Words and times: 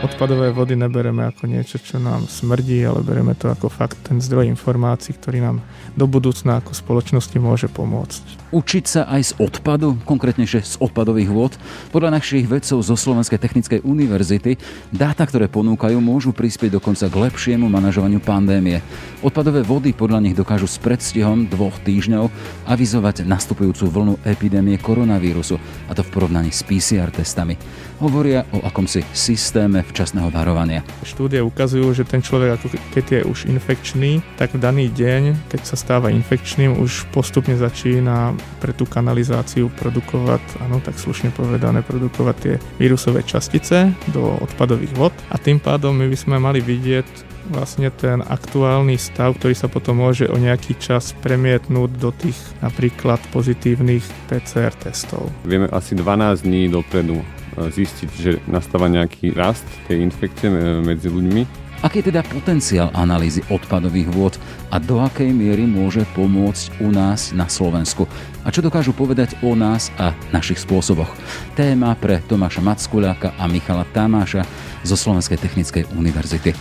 odpadové 0.00 0.48
vody 0.48 0.76
nebereme 0.76 1.28
ako 1.28 1.44
niečo, 1.44 1.76
čo 1.76 2.00
nám 2.00 2.24
smrdí, 2.24 2.80
ale 2.84 3.04
bereme 3.04 3.36
to 3.36 3.52
ako 3.52 3.68
fakt 3.68 4.00
ten 4.04 4.16
zdroj 4.16 4.48
informácií, 4.48 5.12
ktorý 5.12 5.44
nám 5.44 5.56
do 5.92 6.08
budúcna 6.08 6.60
ako 6.60 6.72
spoločnosti 6.72 7.36
môže 7.36 7.68
pomôcť. 7.68 8.50
Učiť 8.50 8.84
sa 8.88 9.02
aj 9.06 9.22
z 9.22 9.32
odpadu, 9.38 10.00
konkrétnejšie 10.08 10.60
z 10.64 10.74
odpadových 10.80 11.30
vod. 11.30 11.52
Podľa 11.92 12.16
našich 12.16 12.48
vedcov 12.48 12.80
zo 12.80 12.96
Slovenskej 12.96 13.38
technickej 13.38 13.80
univerzity 13.84 14.56
dáta, 14.90 15.28
ktoré 15.28 15.46
ponúkajú, 15.46 16.00
môžu 16.00 16.32
prispieť 16.32 16.80
dokonca 16.80 17.06
k 17.06 17.20
lepšiemu 17.30 17.68
manažovaniu 17.68 18.18
pandémie. 18.24 18.80
Odpadové 19.20 19.60
vody 19.62 19.92
podľa 19.92 20.24
nich 20.24 20.34
dokážu 20.34 20.66
s 20.66 20.80
predstihom 20.80 21.46
dvoch 21.46 21.76
týždňov 21.84 22.32
avizovať 22.66 23.28
nastupujúcu 23.28 23.84
vlnu 23.86 24.14
epidémie 24.24 24.80
koronavírusu, 24.80 25.60
a 25.86 25.92
to 25.92 26.00
v 26.00 26.10
porovnaní 26.10 26.50
s 26.50 26.64
PCR 26.64 27.12
testami. 27.12 27.54
Hovoria 28.00 28.48
o 28.56 28.64
akomsi 28.64 29.04
systéme 29.12 29.84
včasného 29.84 30.32
varovania. 30.32 30.80
Štúdie 31.04 31.44
ukazujú, 31.44 31.92
že 31.92 32.08
ten 32.08 32.24
človek, 32.24 32.56
ako 32.56 32.66
keď 32.96 33.04
je 33.12 33.20
už 33.28 33.44
infekčný, 33.44 34.24
tak 34.40 34.56
v 34.56 34.64
daný 34.64 34.88
deň, 34.88 35.52
keď 35.52 35.60
sa 35.68 35.76
stáva 35.76 36.08
infekčným, 36.08 36.80
už 36.80 37.12
postupne 37.12 37.52
začína 37.60 38.32
pre 38.56 38.72
tú 38.72 38.88
kanalizáciu 38.88 39.68
produkovať, 39.76 40.40
áno, 40.64 40.80
tak 40.80 40.96
slušne 40.96 41.28
povedané, 41.28 41.84
produkovať 41.84 42.36
tie 42.40 42.54
vírusové 42.80 43.20
častice 43.20 43.92
do 44.16 44.32
odpadových 44.48 44.96
vod 44.96 45.12
a 45.28 45.36
tým 45.36 45.60
pádom 45.60 45.92
my 45.92 46.08
by 46.08 46.16
sme 46.16 46.40
mali 46.40 46.64
vidieť 46.64 47.28
vlastne 47.52 47.92
ten 47.92 48.24
aktuálny 48.24 48.96
stav, 48.96 49.36
ktorý 49.36 49.52
sa 49.52 49.68
potom 49.68 50.00
môže 50.00 50.24
o 50.24 50.40
nejaký 50.40 50.78
čas 50.80 51.12
premietnúť 51.20 51.90
do 52.00 52.16
tých 52.16 52.38
napríklad 52.64 53.20
pozitívnych 53.28 54.08
PCR 54.32 54.72
testov. 54.72 55.28
Vieme 55.44 55.68
asi 55.68 55.92
12 55.92 56.48
dní 56.48 56.72
dopredu 56.72 57.20
zistiť, 57.68 58.08
že 58.16 58.40
nastáva 58.48 58.88
nejaký 58.88 59.36
rast 59.36 59.68
tej 59.84 60.00
infekcie 60.00 60.48
medzi 60.80 61.12
ľuďmi. 61.12 61.68
Aký 61.80 62.04
je 62.04 62.12
teda 62.12 62.20
potenciál 62.28 62.92
analýzy 62.92 63.40
odpadových 63.48 64.12
vôd 64.12 64.36
a 64.68 64.76
do 64.76 65.00
akej 65.00 65.32
miery 65.32 65.64
môže 65.64 66.04
pomôcť 66.12 66.76
u 66.84 66.92
nás 66.92 67.32
na 67.32 67.48
Slovensku? 67.48 68.04
A 68.44 68.52
čo 68.52 68.60
dokážu 68.60 68.92
povedať 68.92 69.32
o 69.40 69.56
nás 69.56 69.88
a 69.96 70.12
našich 70.28 70.60
spôsoboch? 70.60 71.08
Téma 71.56 71.96
pre 71.96 72.20
Tomáša 72.28 72.60
Mackuláka 72.60 73.32
a 73.40 73.48
Michala 73.48 73.88
Tamáša 73.88 74.44
zo 74.84 74.92
Slovenskej 74.92 75.40
technickej 75.40 75.88
univerzity. 75.96 76.52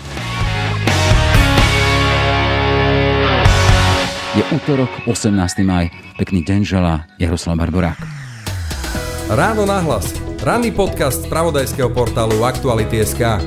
Je 4.40 4.44
útorok, 4.56 5.04
18. 5.04 5.36
maj. 5.68 5.92
Pekný 6.16 6.48
deň 6.48 6.60
želá 6.64 7.12
Jaroslav 7.20 7.60
Barborák. 7.60 8.00
Ráno 9.28 9.68
nahlas. 9.68 10.29
Ranný 10.40 10.72
podcast 10.72 11.28
z 11.28 11.28
pravodajského 11.28 11.92
portálu 11.92 12.48
Aktuality.sk 12.48 13.44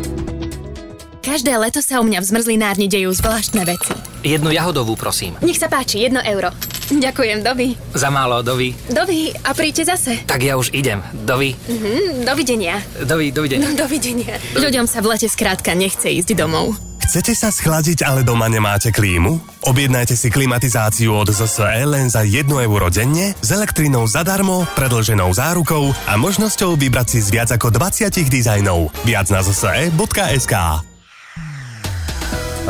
Každé 1.25 1.57
leto 1.57 1.81
sa 1.81 1.97
u 1.99 2.05
mňa 2.05 2.21
v 2.21 2.27
zmrzlinárni 2.29 2.85
dejú 2.85 3.09
zvláštne 3.17 3.65
veci. 3.65 3.97
Jednu 4.21 4.53
jahodovú, 4.53 4.93
prosím. 5.01 5.33
Nech 5.41 5.57
sa 5.57 5.73
páči, 5.73 6.05
jedno 6.05 6.21
euro. 6.21 6.53
Ďakujem, 6.93 7.41
dovi. 7.41 7.81
Za 7.97 8.13
málo, 8.13 8.45
dovi. 8.45 8.77
Dovi, 8.93 9.33
a 9.33 9.57
príďte 9.57 9.89
zase. 9.89 10.21
Tak 10.29 10.45
ja 10.45 10.61
už 10.61 10.77
idem. 10.77 11.01
Dovi. 11.25 11.57
Mhm, 11.57 12.29
dovidenia. 12.29 12.85
Dovi, 13.09 13.33
dovidenia. 13.33 13.73
No, 13.73 13.73
dovidenia. 13.73 14.37
Ľuďom 14.53 14.85
sa 14.85 15.01
v 15.01 15.17
lete 15.17 15.33
skrátka 15.33 15.73
nechce 15.73 16.13
ísť 16.13 16.37
domov. 16.37 16.77
Chcete 17.13 17.37
sa 17.37 17.53
schladiť, 17.53 18.09
ale 18.09 18.25
doma 18.25 18.49
nemáte 18.49 18.89
klímu? 18.89 19.37
Objednajte 19.69 20.17
si 20.17 20.33
klimatizáciu 20.33 21.13
od 21.13 21.29
ZSE 21.29 21.85
len 21.85 22.09
za 22.09 22.25
1 22.25 22.49
euro 22.65 22.89
denne, 22.89 23.37
s 23.37 23.53
elektrinou 23.53 24.09
zadarmo, 24.09 24.65
predlženou 24.73 25.29
zárukou 25.29 25.93
a 26.09 26.17
možnosťou 26.17 26.73
vybrať 26.73 27.13
si 27.13 27.19
z 27.21 27.29
viac 27.37 27.53
ako 27.53 27.69
20 27.69 28.17
dizajnov. 28.17 28.89
Viac 29.05 29.29
na 29.29 29.45
zse.sk 29.45 30.55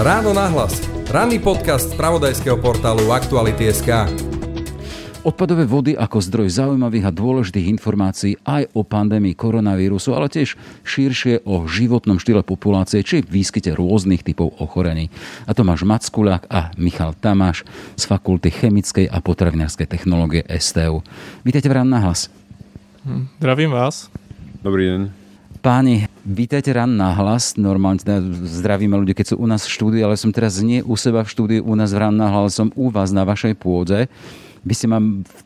Ráno 0.03 0.35
nahlas. 0.35 0.75
Ranný 1.07 1.39
podcast 1.39 1.95
z 1.95 2.03
pravodajského 2.03 2.59
portálu 2.59 3.15
Aktuality.sk. 3.15 4.11
Odpadové 5.23 5.71
vody 5.71 5.95
ako 5.95 6.19
zdroj 6.19 6.51
zaujímavých 6.51 7.07
a 7.07 7.15
dôležitých 7.15 7.71
informácií 7.79 8.43
aj 8.43 8.75
o 8.75 8.83
pandémii 8.83 9.39
koronavírusu, 9.39 10.19
ale 10.19 10.27
tiež 10.27 10.59
širšie 10.83 11.47
o 11.47 11.63
životnom 11.71 12.19
štýle 12.19 12.43
populácie 12.43 13.07
či 13.07 13.23
výskyte 13.23 13.71
rôznych 13.71 14.27
typov 14.27 14.51
ochorení. 14.59 15.15
A 15.47 15.55
Tomáš 15.55 15.87
Mackulák 15.87 16.51
a 16.51 16.75
Michal 16.75 17.15
Tamáš 17.15 17.63
z 17.95 18.03
Fakulty 18.03 18.51
chemickej 18.51 19.07
a 19.07 19.23
potravinárskej 19.23 19.87
technológie 19.87 20.43
STU. 20.59 21.07
Vítajte 21.47 21.71
v 21.71 21.79
Rán 21.79 21.87
na 21.87 22.03
hlas. 22.03 22.27
Hm, 23.07 23.31
zdravím 23.39 23.71
vás. 23.79 24.11
Dobrý 24.59 24.91
deň. 24.91 25.01
Páni, 25.63 26.11
vítajte 26.27 26.75
rán 26.75 26.99
na 26.99 27.15
hlas. 27.15 27.55
Normálne 27.55 28.03
teda 28.03 28.19
zdravíme 28.43 28.99
ľudí, 28.99 29.15
keď 29.15 29.31
sú 29.31 29.35
u 29.39 29.47
nás 29.47 29.63
v 29.63 29.71
štúdiu, 29.71 30.03
ale 30.03 30.19
som 30.19 30.35
teraz 30.35 30.59
nie 30.59 30.83
u 30.83 30.99
seba 30.99 31.23
v 31.23 31.31
štúdiu, 31.31 31.63
u 31.63 31.79
nás 31.79 31.95
v 31.95 32.03
rán 32.03 32.19
na 32.19 32.27
hlas, 32.27 32.59
som 32.59 32.75
u 32.75 32.91
vás 32.91 33.15
na 33.15 33.23
vašej 33.23 33.55
pôde 33.55 34.11
by 34.63 34.75
ste 34.75 34.87
ma 34.87 34.99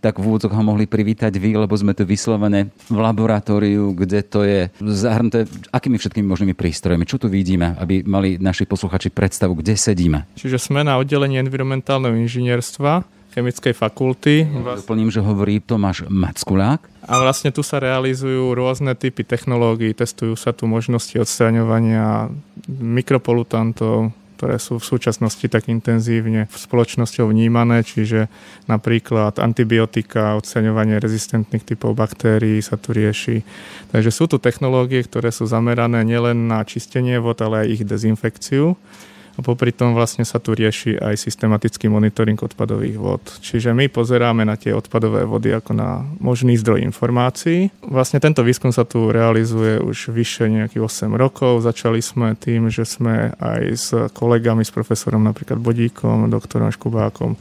tak 0.05 0.21
v 0.21 0.29
úvodzoch 0.29 0.53
mohli 0.53 0.85
privítať 0.85 1.33
vy, 1.41 1.57
lebo 1.57 1.73
sme 1.73 1.97
tu 1.97 2.05
vyslovené 2.05 2.69
v 2.89 2.99
laboratóriu, 3.01 3.97
kde 3.97 4.21
to 4.25 4.45
je 4.45 4.69
zahrnuté 4.85 5.49
akými 5.73 5.97
všetkými 5.97 6.29
možnými 6.29 6.55
prístrojmi. 6.55 7.09
Čo 7.09 7.25
tu 7.25 7.27
vidíme, 7.33 7.77
aby 7.81 8.05
mali 8.05 8.37
naši 8.37 8.69
posluchači 8.69 9.09
predstavu, 9.09 9.57
kde 9.59 9.75
sedíme? 9.75 10.29
Čiže 10.37 10.61
sme 10.61 10.85
na 10.85 11.01
oddelení 11.01 11.41
environmentálneho 11.41 12.17
inžinierstva 12.17 13.17
chemickej 13.37 13.77
fakulty. 13.77 14.49
Ja 14.49 14.81
doplním, 14.81 15.13
že 15.13 15.21
hovorí 15.21 15.61
Tomáš 15.61 16.09
Mackulák. 16.09 16.81
A 17.05 17.21
vlastne 17.21 17.53
tu 17.53 17.61
sa 17.61 17.77
realizujú 17.77 18.57
rôzne 18.57 18.97
typy 18.97 19.29
technológií, 19.29 19.93
testujú 19.93 20.41
sa 20.41 20.57
tu 20.57 20.65
možnosti 20.65 21.13
odstraňovania 21.21 22.33
mikropolutantov, 22.67 24.17
ktoré 24.37 24.61
sú 24.61 24.77
v 24.77 24.85
súčasnosti 24.85 25.49
tak 25.49 25.73
intenzívne 25.73 26.45
v 26.47 26.57
spoločnosťou 26.57 27.33
vnímané, 27.33 27.81
čiže 27.81 28.29
napríklad 28.69 29.41
antibiotika, 29.41 30.37
odstraňovanie 30.37 31.01
rezistentných 31.01 31.65
typov 31.65 31.97
baktérií 31.97 32.61
sa 32.61 32.77
tu 32.77 32.93
rieši. 32.93 33.41
Takže 33.91 34.11
sú 34.13 34.29
tu 34.29 34.37
technológie, 34.37 35.01
ktoré 35.01 35.33
sú 35.33 35.49
zamerané 35.49 36.05
nielen 36.05 36.53
na 36.53 36.61
čistenie 36.69 37.17
vod, 37.17 37.41
ale 37.41 37.65
aj 37.65 37.81
ich 37.81 37.83
dezinfekciu 37.89 38.77
a 39.37 39.45
popri 39.45 39.69
tom 39.71 39.93
vlastne 39.93 40.25
sa 40.25 40.41
tu 40.41 40.57
rieši 40.57 40.97
aj 40.97 41.21
systematický 41.21 41.93
monitoring 41.93 42.41
odpadových 42.41 42.97
vod. 42.97 43.23
Čiže 43.45 43.77
my 43.77 43.93
pozeráme 43.93 44.49
na 44.49 44.57
tie 44.57 44.73
odpadové 44.73 45.29
vody 45.29 45.53
ako 45.53 45.77
na 45.77 46.09
možný 46.17 46.57
zdroj 46.57 46.81
informácií. 46.89 47.69
Vlastne 47.85 48.17
tento 48.17 48.41
výskum 48.41 48.73
sa 48.73 48.89
tu 48.89 49.13
realizuje 49.13 49.77
už 49.77 50.17
vyše 50.17 50.49
nejakých 50.49 51.09
8 51.09 51.13
rokov. 51.13 51.61
Začali 51.61 52.01
sme 52.01 52.33
tým, 52.33 52.73
že 52.73 52.89
sme 52.89 53.37
aj 53.37 53.63
s 53.77 53.89
kolegami, 54.17 54.65
s 54.65 54.73
profesorom 54.73 55.21
napríklad 55.21 55.61
Bodíkom, 55.61 56.33
doktorom 56.33 56.73
Škubákom 56.73 57.37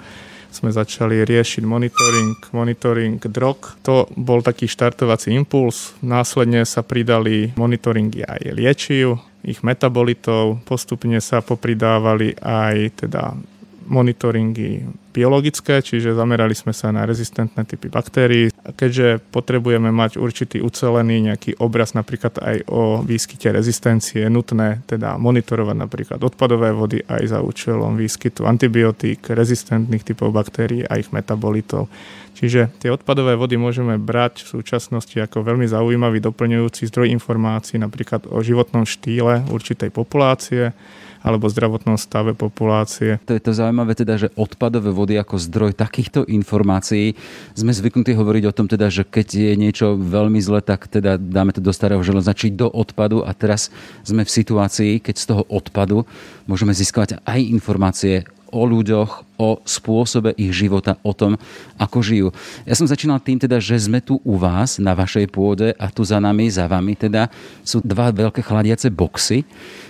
sme 0.55 0.71
začali 0.71 1.19
riešiť 1.27 1.67
monitoring, 1.67 2.39
monitoring 2.55 3.19
drog. 3.27 3.75
To 3.83 4.07
bol 4.15 4.39
taký 4.39 4.71
štartovací 4.71 5.35
impuls. 5.35 5.91
Následne 5.99 6.63
sa 6.63 6.79
pridali 6.79 7.51
monitoringy 7.59 8.23
aj 8.23 8.55
liečiv, 8.55 9.19
ich 9.45 9.61
metabolitov. 9.61 10.65
Postupne 10.65 11.21
sa 11.21 11.45
popridávali 11.45 12.33
aj 12.41 13.05
teda 13.05 13.37
monitoringy 13.85 14.85
biologické, 15.15 15.79
čiže 15.79 16.11
zamerali 16.11 16.51
sme 16.51 16.75
sa 16.75 16.91
na 16.91 17.07
rezistentné 17.07 17.63
typy 17.63 17.87
baktérií. 17.87 18.51
Keďže 18.51 19.23
potrebujeme 19.31 19.87
mať 19.95 20.19
určitý 20.19 20.59
ucelený 20.59 21.31
nejaký 21.31 21.55
obraz 21.63 21.95
napríklad 21.95 22.35
aj 22.43 22.57
o 22.67 22.99
výskyte 22.99 23.47
rezistencie, 23.55 24.27
je 24.27 24.29
nutné 24.29 24.83
teda 24.83 25.15
monitorovať 25.15 25.77
napríklad 25.79 26.19
odpadové 26.19 26.75
vody 26.75 26.99
aj 27.07 27.23
za 27.31 27.39
účelom 27.39 27.95
výskytu 27.95 28.43
antibiotík, 28.43 29.31
rezistentných 29.31 30.03
typov 30.03 30.35
baktérií 30.35 30.83
a 30.83 30.99
ich 30.99 31.15
metabolitov. 31.15 31.87
Čiže 32.35 32.75
tie 32.83 32.91
odpadové 32.91 33.39
vody 33.39 33.55
môžeme 33.55 33.95
brať 33.95 34.43
v 34.43 34.59
súčasnosti 34.59 35.15
ako 35.15 35.47
veľmi 35.47 35.71
zaujímavý 35.71 36.19
doplňujúci 36.19 36.91
zdroj 36.91 37.07
informácií 37.15 37.79
napríklad 37.79 38.27
o 38.27 38.43
životnom 38.43 38.83
štýle 38.83 39.47
určitej 39.47 39.87
populácie, 39.95 40.75
alebo 41.25 41.49
zdravotnom 41.49 41.97
stave 41.97 42.37
populácie. 42.37 43.17
To 43.25 43.33
je 43.33 43.41
to 43.41 43.57
zaujímavé 43.57 43.97
teda, 43.97 44.21
že 44.21 44.29
odpadové 44.37 44.93
vody 44.93 45.17
ako 45.17 45.41
zdroj 45.41 45.73
takýchto 45.73 46.21
informácií 46.29 47.17
sme 47.57 47.73
zvyknutí 47.73 48.13
hovoriť 48.13 48.43
o 48.45 48.53
tom 48.53 48.69
teda, 48.69 48.93
že 48.93 49.01
keď 49.01 49.27
je 49.33 49.53
niečo 49.57 49.97
veľmi 49.97 50.37
zle, 50.37 50.61
tak 50.61 50.85
teda 50.85 51.17
dáme 51.17 51.49
to 51.49 51.65
do 51.65 51.73
starého 51.73 52.05
železa 52.05 52.37
či 52.37 52.53
do 52.53 52.69
odpadu 52.69 53.25
a 53.25 53.33
teraz 53.33 53.73
sme 54.05 54.21
v 54.21 54.29
situácii, 54.29 55.01
keď 55.01 55.15
z 55.17 55.25
toho 55.33 55.43
odpadu 55.49 56.05
môžeme 56.45 56.77
získať 56.77 57.17
aj 57.25 57.41
informácie 57.41 58.29
o 58.55 58.63
ľuďoch, 58.63 59.35
o 59.35 59.59
spôsobe 59.67 60.31
ich 60.39 60.55
života, 60.55 60.95
o 61.03 61.11
tom, 61.11 61.35
ako 61.75 61.99
žijú. 61.99 62.27
Ja 62.63 62.71
som 62.79 62.87
začínal 62.87 63.19
tým 63.19 63.35
teda, 63.35 63.59
že 63.59 63.75
sme 63.75 63.99
tu 63.99 64.23
u 64.23 64.39
vás 64.39 64.79
na 64.79 64.95
vašej 64.95 65.27
pôde 65.27 65.75
a 65.75 65.91
tu 65.91 66.07
za 66.07 66.23
nami, 66.23 66.47
za 66.47 66.71
vami 66.71 66.95
teda 66.95 67.27
sú 67.67 67.83
dva 67.83 68.15
veľké 68.15 68.39
chladiace 68.39 68.87
boxy. 68.87 69.43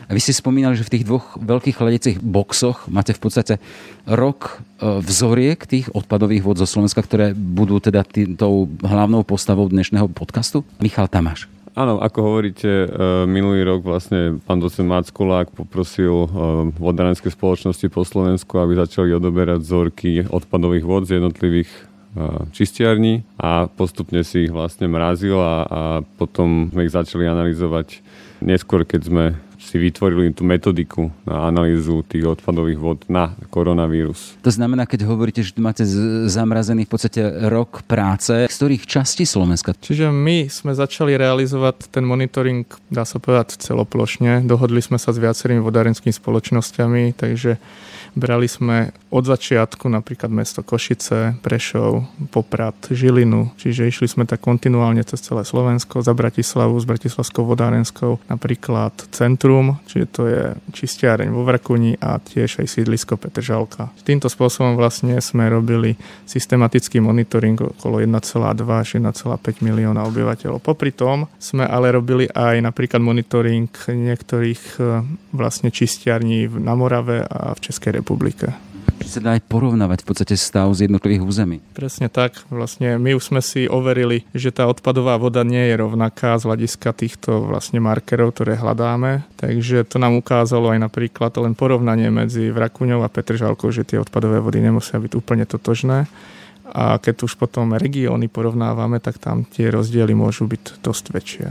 A 0.10 0.14
vy 0.14 0.22
ste 0.22 0.34
spomínali, 0.34 0.74
že 0.74 0.86
v 0.86 0.94
tých 0.98 1.06
dvoch 1.06 1.38
veľkých 1.38 1.78
chladiacich 1.78 2.18
boxoch 2.22 2.90
máte 2.90 3.14
v 3.14 3.22
podstate 3.22 3.54
rok 4.06 4.62
e, 4.82 5.02
vzoriek 5.02 5.62
tých 5.66 5.90
odpadových 5.94 6.46
vod 6.46 6.62
zo 6.62 6.70
Slovenska, 6.70 7.02
ktoré 7.02 7.34
budú 7.34 7.82
teda 7.82 8.06
tou 8.38 8.70
hlavnou 8.86 9.26
postavou 9.26 9.66
dnešného 9.66 10.10
podcastu. 10.14 10.62
Michal 10.78 11.10
Tamáš. 11.10 11.55
Áno, 11.76 12.00
ako 12.00 12.20
hovoríte, 12.24 12.88
e, 12.88 12.88
minulý 13.28 13.68
rok 13.68 13.84
vlastne 13.84 14.40
pán 14.48 14.64
docent 14.64 14.88
Mackulák 14.88 15.52
poprosil 15.52 16.24
e, 16.24 16.28
vodárenské 16.72 17.28
spoločnosti 17.28 17.92
po 17.92 18.08
Slovensku, 18.08 18.56
aby 18.56 18.80
začali 18.80 19.12
odoberať 19.12 19.60
vzorky 19.60 20.24
odpadových 20.24 20.88
vod 20.88 21.04
z 21.04 21.20
jednotlivých 21.20 21.68
e, 21.68 21.80
čistiarní 22.56 23.28
a 23.36 23.68
postupne 23.68 24.24
si 24.24 24.48
ich 24.48 24.56
vlastne 24.56 24.88
mrazil 24.88 25.36
a, 25.36 25.56
a 25.68 25.82
potom 26.16 26.72
sme 26.72 26.88
ich 26.88 26.96
začali 26.96 27.28
analyzovať 27.28 28.00
neskôr, 28.40 28.88
keď 28.88 29.02
sme 29.12 29.24
si 29.66 29.82
vytvorili 29.82 30.30
tú 30.30 30.46
metodiku 30.46 31.10
na 31.26 31.50
analýzu 31.50 32.06
tých 32.06 32.38
odpadových 32.38 32.80
vod 32.80 33.00
na 33.10 33.34
koronavírus. 33.50 34.38
To 34.46 34.54
znamená, 34.54 34.86
keď 34.86 35.10
hovoríte, 35.10 35.42
že 35.42 35.58
tu 35.58 35.66
máte 35.66 35.82
zamrazený 36.30 36.86
v 36.86 36.92
podstate 36.94 37.22
rok 37.50 37.82
práce, 37.90 38.46
z 38.46 38.56
ktorých 38.56 38.86
častí 38.86 39.26
Slovenska? 39.26 39.74
Čiže 39.74 40.14
my 40.14 40.46
sme 40.54 40.78
začali 40.78 41.18
realizovať 41.18 41.90
ten 41.90 42.06
monitoring, 42.06 42.70
dá 42.94 43.04
sa 43.04 43.18
povedať, 43.18 43.58
celoplošne. 43.58 44.46
Dohodli 44.46 44.86
sme 44.86 45.02
sa 45.02 45.10
s 45.10 45.18
viacerými 45.18 45.60
vodárenskými 45.66 46.14
spoločnosťami, 46.14 47.18
takže 47.18 47.58
Brali 48.16 48.48
sme 48.48 48.96
od 49.12 49.28
začiatku 49.28 49.92
napríklad 49.92 50.32
mesto 50.32 50.64
Košice, 50.64 51.36
Prešov, 51.44 52.08
Poprad, 52.32 52.76
Žilinu, 52.88 53.52
čiže 53.60 53.92
išli 53.92 54.08
sme 54.08 54.24
tak 54.24 54.40
kontinuálne 54.40 55.04
cez 55.04 55.20
celé 55.20 55.44
Slovensko, 55.44 56.00
za 56.00 56.16
Bratislavu, 56.16 56.80
s 56.80 56.88
Bratislavskou 56.88 57.44
vodárenskou, 57.44 58.24
napríklad 58.32 58.96
Centrum, 59.12 59.84
čiže 59.92 60.08
to 60.16 60.22
je 60.32 60.44
čistiareň 60.72 61.28
vo 61.28 61.44
Vrakuni 61.44 62.00
a 62.00 62.16
tiež 62.24 62.64
aj 62.64 62.72
sídlisko 62.72 63.20
Petržalka. 63.20 63.92
Týmto 64.08 64.32
spôsobom 64.32 64.80
vlastne 64.80 65.20
sme 65.20 65.52
robili 65.52 66.00
systematický 66.24 67.04
monitoring 67.04 67.60
okolo 67.60 68.00
1,2 68.00 68.16
až 68.72 68.96
1,5 68.96 69.60
milióna 69.60 70.08
obyvateľov. 70.08 70.64
Popri 70.64 70.96
tom 70.96 71.28
sme 71.36 71.68
ale 71.68 71.92
robili 71.92 72.32
aj 72.32 72.64
napríklad 72.64 73.04
monitoring 73.04 73.68
niektorých 73.92 74.64
eh, 74.80 75.04
vlastne 75.36 75.68
čistiarní 75.68 76.48
na 76.64 76.80
Morave 76.80 77.28
a 77.28 77.52
v 77.52 77.60
Českej 77.60 77.92
republike 77.92 78.05
republike. 78.06 78.54
Či 79.02 79.20
sa 79.20 79.20
dá 79.20 79.36
aj 79.36 79.50
porovnávať 79.50 80.06
v 80.06 80.08
podstate 80.08 80.36
stav 80.40 80.72
z 80.72 80.88
jednotlivých 80.88 81.26
území. 81.26 81.58
Presne 81.76 82.08
tak. 82.08 82.38
Vlastne 82.48 82.96
my 82.96 83.18
už 83.18 83.34
sme 83.34 83.42
si 83.44 83.68
overili, 83.68 84.24
že 84.32 84.56
tá 84.56 84.70
odpadová 84.72 85.20
voda 85.20 85.44
nie 85.44 85.60
je 85.68 85.76
rovnaká 85.76 86.38
z 86.40 86.48
hľadiska 86.48 86.96
týchto 86.96 87.50
vlastne 87.50 87.84
markerov, 87.84 88.32
ktoré 88.32 88.56
hľadáme. 88.56 89.28
Takže 89.36 89.84
to 89.90 90.00
nám 90.00 90.16
ukázalo 90.16 90.72
aj 90.72 90.80
napríklad 90.80 91.34
len 91.42 91.58
porovnanie 91.58 92.08
medzi 92.08 92.54
Vrakuňou 92.54 93.04
a 93.04 93.12
Petržalkou, 93.12 93.74
že 93.74 93.84
tie 93.84 94.00
odpadové 94.00 94.40
vody 94.40 94.64
nemusia 94.64 95.02
byť 95.02 95.12
úplne 95.18 95.44
totožné. 95.44 96.08
A 96.66 96.98
keď 96.98 97.30
už 97.30 97.38
potom 97.38 97.78
regióny 97.78 98.26
porovnávame, 98.26 98.98
tak 98.98 99.22
tam 99.22 99.46
tie 99.46 99.70
rozdiely 99.70 100.18
môžu 100.18 100.50
byť 100.50 100.82
dosť 100.82 101.06
väčšie. 101.14 101.46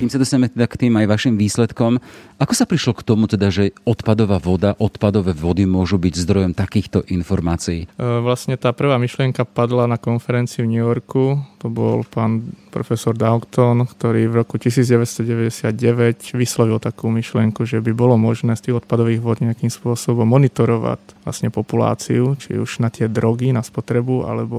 Kým 0.00 0.08
sa 0.08 0.16
dostaneme 0.16 0.48
teda 0.48 0.66
k 0.66 0.88
tým 0.88 0.94
aj 0.96 1.06
vašim 1.06 1.34
výsledkom, 1.36 2.00
ako 2.34 2.52
sa 2.52 2.66
prišlo 2.66 2.98
k 2.98 3.06
tomu 3.06 3.30
teda, 3.30 3.52
že 3.52 3.76
odpadová 3.86 4.42
voda, 4.42 4.74
odpadové 4.76 5.36
vody 5.36 5.70
môžu 5.70 6.02
byť 6.02 6.14
zdrojom 6.18 6.52
takýchto 6.52 7.06
informácií? 7.06 7.86
E, 7.86 8.04
vlastne 8.20 8.58
tá 8.58 8.74
prvá 8.74 8.98
myšlienka 8.98 9.46
padla 9.46 9.86
na 9.86 10.00
konferencii 10.00 10.66
v 10.66 10.70
New 10.70 10.82
Yorku. 10.82 11.38
To 11.64 11.66
bol 11.72 12.04
pán 12.04 12.42
profesor 12.74 13.14
Dalton, 13.16 13.88
ktorý 13.88 14.28
v 14.28 14.44
roku 14.44 14.60
1999 14.60 16.36
vyslovil 16.36 16.82
takú 16.82 17.08
myšlienku, 17.08 17.64
že 17.64 17.80
by 17.80 17.94
bolo 17.96 18.20
možné 18.20 18.58
z 18.58 18.68
tých 18.68 18.84
odpadových 18.84 19.22
vod 19.24 19.38
nejakým 19.40 19.70
spôsobom 19.70 20.26
monitorovať 20.26 21.24
vlastne 21.24 21.48
populáciu, 21.48 22.36
či 22.36 22.60
už 22.60 22.84
na 22.84 22.92
tie 22.92 23.08
drogy, 23.08 23.54
na 23.54 23.64
spotrebu, 23.64 24.28
alebo 24.28 24.53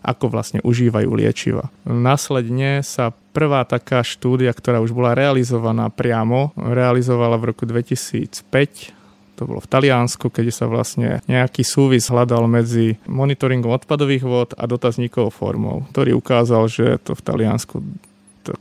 ako 0.00 0.32
vlastne 0.32 0.60
užívajú 0.64 1.12
liečiva. 1.12 1.68
Následne 1.84 2.80
sa 2.80 3.12
prvá 3.36 3.68
taká 3.68 4.00
štúdia, 4.00 4.50
ktorá 4.56 4.80
už 4.80 4.96
bola 4.96 5.12
realizovaná 5.12 5.92
priamo, 5.92 6.56
realizovala 6.56 7.36
v 7.36 7.52
roku 7.52 7.68
2005 7.68 8.96
to 9.40 9.48
bolo 9.48 9.64
v 9.64 9.72
Taliansku, 9.72 10.28
keď 10.28 10.52
sa 10.52 10.68
vlastne 10.68 11.24
nejaký 11.24 11.64
súvis 11.64 12.12
hľadal 12.12 12.44
medzi 12.44 13.00
monitoringom 13.08 13.72
odpadových 13.72 14.20
vod 14.20 14.52
a 14.52 14.68
dotazníkovou 14.68 15.32
formou, 15.32 15.88
ktorý 15.88 16.12
ukázal, 16.12 16.68
že 16.68 17.00
to 17.00 17.16
v 17.16 17.24
Taliansku 17.24 17.80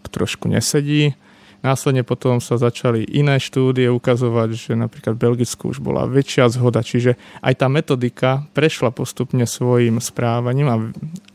trošku 0.08 0.48
nesedí 0.48 1.20
Následne 1.60 2.08
potom 2.08 2.40
sa 2.40 2.56
začali 2.56 3.04
iné 3.04 3.36
štúdie 3.36 3.92
ukazovať, 3.92 4.50
že 4.56 4.74
napríklad 4.80 5.20
v 5.20 5.24
Belgicku 5.28 5.76
už 5.76 5.84
bola 5.84 6.08
väčšia 6.08 6.48
zhoda, 6.56 6.80
čiže 6.80 7.20
aj 7.44 7.54
tá 7.60 7.68
metodika 7.68 8.48
prešla 8.56 8.96
postupne 8.96 9.44
svojim 9.44 10.00
správaním 10.00 10.68
a, 10.72 10.78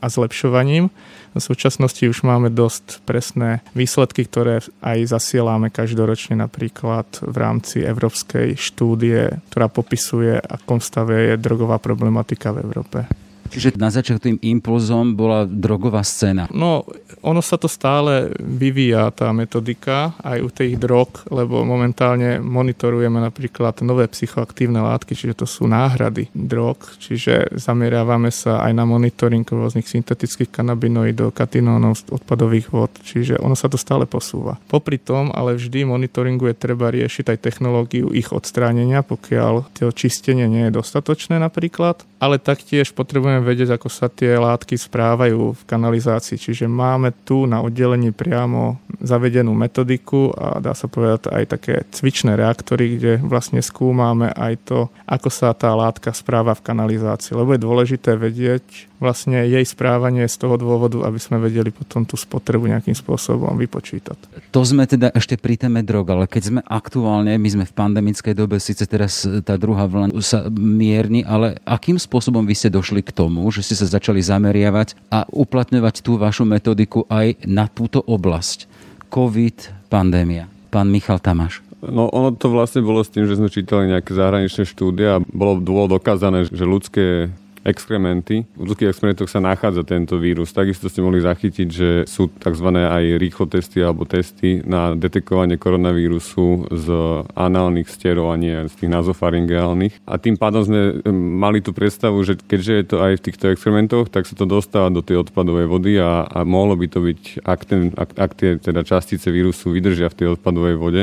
a 0.00 0.06
zlepšovaním. 0.08 0.88
V 1.36 1.42
súčasnosti 1.42 2.00
už 2.00 2.24
máme 2.24 2.48
dosť 2.48 3.04
presné 3.04 3.60
výsledky, 3.76 4.24
ktoré 4.24 4.64
aj 4.80 5.12
zasielame 5.12 5.68
každoročne 5.68 6.40
napríklad 6.40 7.04
v 7.20 7.36
rámci 7.36 7.84
európskej 7.84 8.56
štúdie, 8.56 9.44
ktorá 9.52 9.68
popisuje, 9.68 10.40
akom 10.40 10.80
stave 10.80 11.34
je 11.34 11.42
drogová 11.42 11.76
problematika 11.76 12.54
v 12.54 12.64
Európe. 12.64 13.04
Čiže 13.50 13.76
na 13.76 13.90
začiatku 13.90 14.22
tým 14.22 14.38
impulzom 14.40 15.16
bola 15.16 15.48
drogová 15.48 16.04
scéna. 16.06 16.46
No, 16.52 16.86
ono 17.24 17.40
sa 17.40 17.56
to 17.56 17.66
stále 17.66 18.30
vyvíja, 18.38 19.08
tá 19.16 19.32
metodika, 19.32 20.12
aj 20.20 20.38
u 20.44 20.50
tých 20.52 20.76
drog, 20.76 21.24
lebo 21.32 21.64
momentálne 21.64 22.38
monitorujeme 22.38 23.18
napríklad 23.18 23.80
nové 23.80 24.04
psychoaktívne 24.06 24.84
látky, 24.84 25.16
čiže 25.16 25.44
to 25.44 25.46
sú 25.48 25.64
náhrady 25.64 26.28
drog, 26.36 26.76
čiže 27.00 27.56
zameriavame 27.56 28.28
sa 28.28 28.60
aj 28.62 28.72
na 28.76 28.84
monitoring 28.84 29.46
rôznych 29.48 29.88
syntetických 29.88 30.52
kanabinoidov, 30.52 31.32
katinónov, 31.32 32.04
odpadových 32.12 32.68
vod, 32.70 32.92
čiže 33.00 33.40
ono 33.40 33.56
sa 33.56 33.72
to 33.72 33.80
stále 33.80 34.04
posúva. 34.04 34.60
Popri 34.68 35.00
tom, 35.00 35.32
ale 35.32 35.56
vždy 35.56 35.88
monitoringu 35.88 36.52
je 36.52 36.56
treba 36.56 36.92
riešiť 36.92 37.32
aj 37.32 37.38
technológiu 37.40 38.12
ich 38.12 38.30
odstránenia, 38.34 39.00
pokiaľ 39.00 39.72
to 39.72 39.88
čistenie 39.94 40.44
nie 40.44 40.68
je 40.68 40.76
dostatočné 40.76 41.40
napríklad, 41.40 42.04
ale 42.20 42.36
taktiež 42.36 42.92
potrebujeme 42.92 43.33
vedieť, 43.42 43.74
ako 43.74 43.88
sa 43.90 44.06
tie 44.06 44.38
látky 44.38 44.78
správajú 44.78 45.56
v 45.56 45.62
kanalizácii. 45.66 46.38
Čiže 46.38 46.70
máme 46.70 47.10
tu 47.24 47.48
na 47.48 47.64
oddelení 47.64 48.14
priamo 48.14 48.78
zavedenú 49.00 49.56
metodiku 49.56 50.30
a 50.36 50.62
dá 50.62 50.76
sa 50.76 50.86
povedať 50.86 51.32
aj 51.32 51.44
také 51.48 51.74
cvičné 51.90 52.38
reaktory, 52.38 53.00
kde 53.00 53.12
vlastne 53.24 53.58
skúmame 53.64 54.30
aj 54.30 54.54
to, 54.68 54.78
ako 55.08 55.28
sa 55.32 55.50
tá 55.56 55.74
látka 55.74 56.12
správa 56.14 56.54
v 56.54 56.64
kanalizácii. 56.64 57.34
Lebo 57.34 57.56
je 57.56 57.64
dôležité 57.64 58.14
vedieť, 58.14 58.92
vlastne 59.02 59.44
jej 59.44 59.64
správanie 59.66 60.26
z 60.30 60.36
toho 60.38 60.54
dôvodu, 60.54 61.02
aby 61.04 61.18
sme 61.18 61.42
vedeli 61.42 61.74
potom 61.74 62.06
tú 62.06 62.14
spotrebu 62.14 62.70
nejakým 62.70 62.94
spôsobom 62.94 63.54
vypočítať. 63.58 64.50
To 64.54 64.62
sme 64.62 64.86
teda 64.86 65.10
ešte 65.12 65.34
pri 65.36 65.58
téme 65.58 65.82
drog, 65.82 66.06
ale 66.10 66.24
keď 66.30 66.42
sme 66.42 66.60
aktuálne, 66.62 67.34
my 67.36 67.48
sme 67.50 67.64
v 67.66 67.74
pandemickej 67.74 68.34
dobe, 68.34 68.62
síce 68.62 68.86
teraz 68.86 69.26
tá 69.42 69.58
druhá 69.58 69.90
vlna 69.90 70.14
sa 70.22 70.46
mierni, 70.50 71.26
ale 71.26 71.58
akým 71.66 71.98
spôsobom 71.98 72.46
vy 72.46 72.54
ste 72.54 72.70
došli 72.70 73.02
k 73.02 73.10
tomu, 73.12 73.44
že 73.50 73.66
ste 73.66 73.74
sa 73.76 73.86
začali 73.90 74.22
zameriavať 74.22 75.10
a 75.10 75.26
uplatňovať 75.28 75.94
tú 76.00 76.16
vašu 76.16 76.46
metodiku 76.46 77.04
aj 77.10 77.44
na 77.44 77.66
túto 77.66 78.00
oblasť? 78.00 78.70
COVID, 79.10 79.90
pandémia. 79.92 80.50
Pán 80.74 80.90
Michal 80.90 81.22
Tamáš. 81.22 81.62
No 81.84 82.08
ono 82.08 82.32
to 82.32 82.48
vlastne 82.48 82.80
bolo 82.80 83.04
s 83.04 83.12
tým, 83.12 83.28
že 83.28 83.36
sme 83.36 83.52
čítali 83.52 83.92
nejaké 83.92 84.16
zahraničné 84.16 84.64
štúdie 84.64 85.04
a 85.04 85.20
bolo 85.20 85.60
dôvod 85.60 86.00
dokázané, 86.00 86.48
že 86.48 86.64
ľudské 86.64 87.28
exkrementy. 87.64 88.44
V 88.54 88.64
ľudských 88.68 88.92
experimentoch 88.92 89.32
sa 89.32 89.40
nachádza 89.40 89.82
tento 89.82 90.20
vírus. 90.20 90.52
Takisto 90.52 90.92
ste 90.92 91.00
mohli 91.00 91.24
zachytiť, 91.24 91.68
že 91.68 91.88
sú 92.04 92.28
tzv. 92.28 92.68
aj 92.76 93.16
rýchlo 93.16 93.48
testy 93.48 93.80
alebo 93.80 94.04
testy 94.04 94.60
na 94.62 94.92
detekovanie 94.92 95.56
koronavírusu 95.56 96.68
z 96.70 96.86
análnych 97.32 97.88
sterov 97.88 98.30
a 98.30 98.36
nie 98.36 98.68
z 98.68 98.74
tých 98.76 98.90
nazofaringeálnych. 98.92 100.04
A 100.04 100.20
tým 100.20 100.36
pádom 100.36 100.62
sme 100.62 101.00
mali 101.12 101.64
tú 101.64 101.72
predstavu, 101.72 102.20
že 102.22 102.36
keďže 102.36 102.72
je 102.76 102.84
to 102.84 102.96
aj 103.00 103.12
v 103.18 103.24
týchto 103.24 103.44
experimentoch, 103.50 104.12
tak 104.12 104.28
sa 104.28 104.36
to 104.36 104.44
dostáva 104.44 104.92
do 104.92 105.00
tej 105.00 105.24
odpadovej 105.24 105.66
vody 105.66 105.96
a, 105.96 106.28
a 106.28 106.44
mohlo 106.44 106.76
by 106.76 106.86
to 106.86 107.00
byť, 107.00 107.20
ak, 107.42 107.60
ten, 107.64 107.90
ak, 107.96 108.10
ak 108.20 108.32
tie 108.36 108.50
teda 108.60 108.84
častice 108.84 109.32
vírusu 109.32 109.72
vydržia 109.72 110.12
v 110.12 110.18
tej 110.20 110.26
odpadovej 110.36 110.76
vode, 110.76 111.02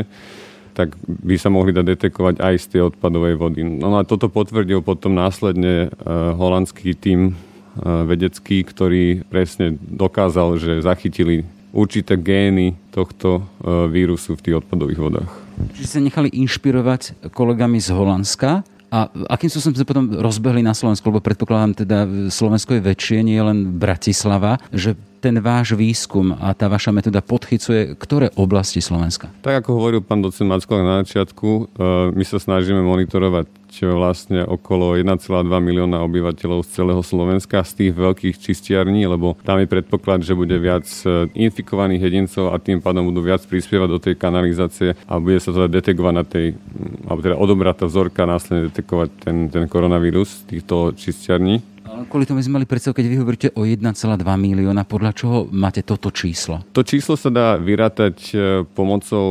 tak 0.74 0.96
by 1.04 1.36
sa 1.36 1.52
mohli 1.52 1.76
dať 1.76 1.86
detekovať 1.96 2.36
aj 2.40 2.56
z 2.58 2.66
tej 2.72 2.82
odpadovej 2.94 3.36
vody. 3.36 3.62
No 3.64 3.96
a 4.00 4.08
toto 4.08 4.32
potvrdil 4.32 4.80
potom 4.84 5.16
následne 5.16 5.92
uh, 5.92 6.34
holandský 6.36 6.96
tím 6.96 7.34
uh, 7.34 8.08
vedecký, 8.08 8.64
ktorý 8.64 9.28
presne 9.28 9.76
dokázal, 9.80 10.58
že 10.58 10.84
zachytili 10.84 11.44
určité 11.72 12.20
gény 12.20 12.76
tohto 12.92 13.44
uh, 13.44 13.88
vírusu 13.88 14.36
v 14.36 14.44
tých 14.44 14.56
odpadových 14.64 15.00
vodách. 15.00 15.32
Čiže 15.78 15.88
sa 15.88 16.00
nechali 16.02 16.32
inšpirovať 16.32 17.32
kolegami 17.32 17.78
z 17.78 17.90
Holandska 17.94 18.66
a 18.92 19.08
akým 19.32 19.48
spôsobom 19.48 19.80
sa 19.80 19.88
potom 19.88 20.12
rozbehli 20.20 20.60
na 20.60 20.76
Slovensku, 20.76 21.08
lebo 21.08 21.24
predpokladám 21.24 21.88
teda 21.88 21.98
Slovensko 22.28 22.76
je 22.76 22.84
väčšie, 22.84 23.24
nie 23.24 23.40
len 23.40 23.80
Bratislava, 23.80 24.60
že 24.76 25.00
ten 25.22 25.38
váš 25.40 25.78
výskum 25.78 26.36
a 26.36 26.52
tá 26.52 26.66
vaša 26.68 26.92
metóda 26.92 27.22
podchycuje 27.22 27.96
ktoré 27.96 28.34
oblasti 28.36 28.82
Slovenska? 28.82 29.30
Tak 29.46 29.64
ako 29.64 29.80
hovoril 29.80 30.02
pán 30.02 30.26
docent 30.26 30.50
Mackolák 30.50 30.84
na 30.84 30.96
začiatku, 31.06 31.48
e, 31.48 31.64
my 32.12 32.24
sa 32.26 32.42
snažíme 32.42 32.82
monitorovať 32.82 33.61
vlastne 33.80 34.44
okolo 34.44 35.00
1,2 35.00 35.48
milióna 35.48 36.04
obyvateľov 36.04 36.68
z 36.68 36.70
celého 36.76 37.00
Slovenska 37.00 37.64
z 37.64 37.72
tých 37.88 37.92
veľkých 37.96 38.36
čistiarní, 38.36 39.08
lebo 39.08 39.40
tam 39.48 39.64
je 39.64 39.72
predpoklad, 39.72 40.28
že 40.28 40.36
bude 40.36 40.60
viac 40.60 40.84
e, 41.08 41.32
infikovaných 41.32 42.04
jedincov 42.04 42.52
a 42.52 42.60
tým 42.60 42.84
pádom 42.84 43.08
budú 43.08 43.24
viac 43.24 43.40
prispievať 43.48 43.90
do 43.90 44.00
tej 44.04 44.16
kanalizácie 44.20 45.00
a 45.08 45.14
bude 45.18 45.40
sa 45.40 45.56
teda 45.56 45.72
detekovať 45.80 46.14
na 46.14 46.26
tej, 46.28 46.60
alebo 47.08 47.20
teda 47.24 47.36
odobrať 47.40 47.76
tá 47.80 47.86
vzorka 47.88 48.28
následne 48.28 48.68
detekovať 48.68 49.10
ten, 49.24 49.48
ten 49.48 49.64
koronavírus 49.72 50.44
týchto 50.44 50.92
čistiarní. 50.92 51.71
Kvôli 51.92 52.24
tomu 52.24 52.40
sme 52.40 52.60
mali 52.60 52.68
predstavu, 52.68 52.96
keď 52.96 53.06
vy 53.08 53.18
hovoríte 53.20 53.48
o 53.56 53.68
1,2 53.68 53.84
milióna, 54.24 54.88
podľa 54.88 55.12
čoho 55.12 55.38
máte 55.52 55.84
toto 55.84 56.08
číslo? 56.08 56.64
To 56.72 56.88
číslo 56.88 57.20
sa 57.20 57.28
dá 57.28 57.48
vyrátať 57.60 58.18
e, 58.32 58.36
pomocou 58.72 59.28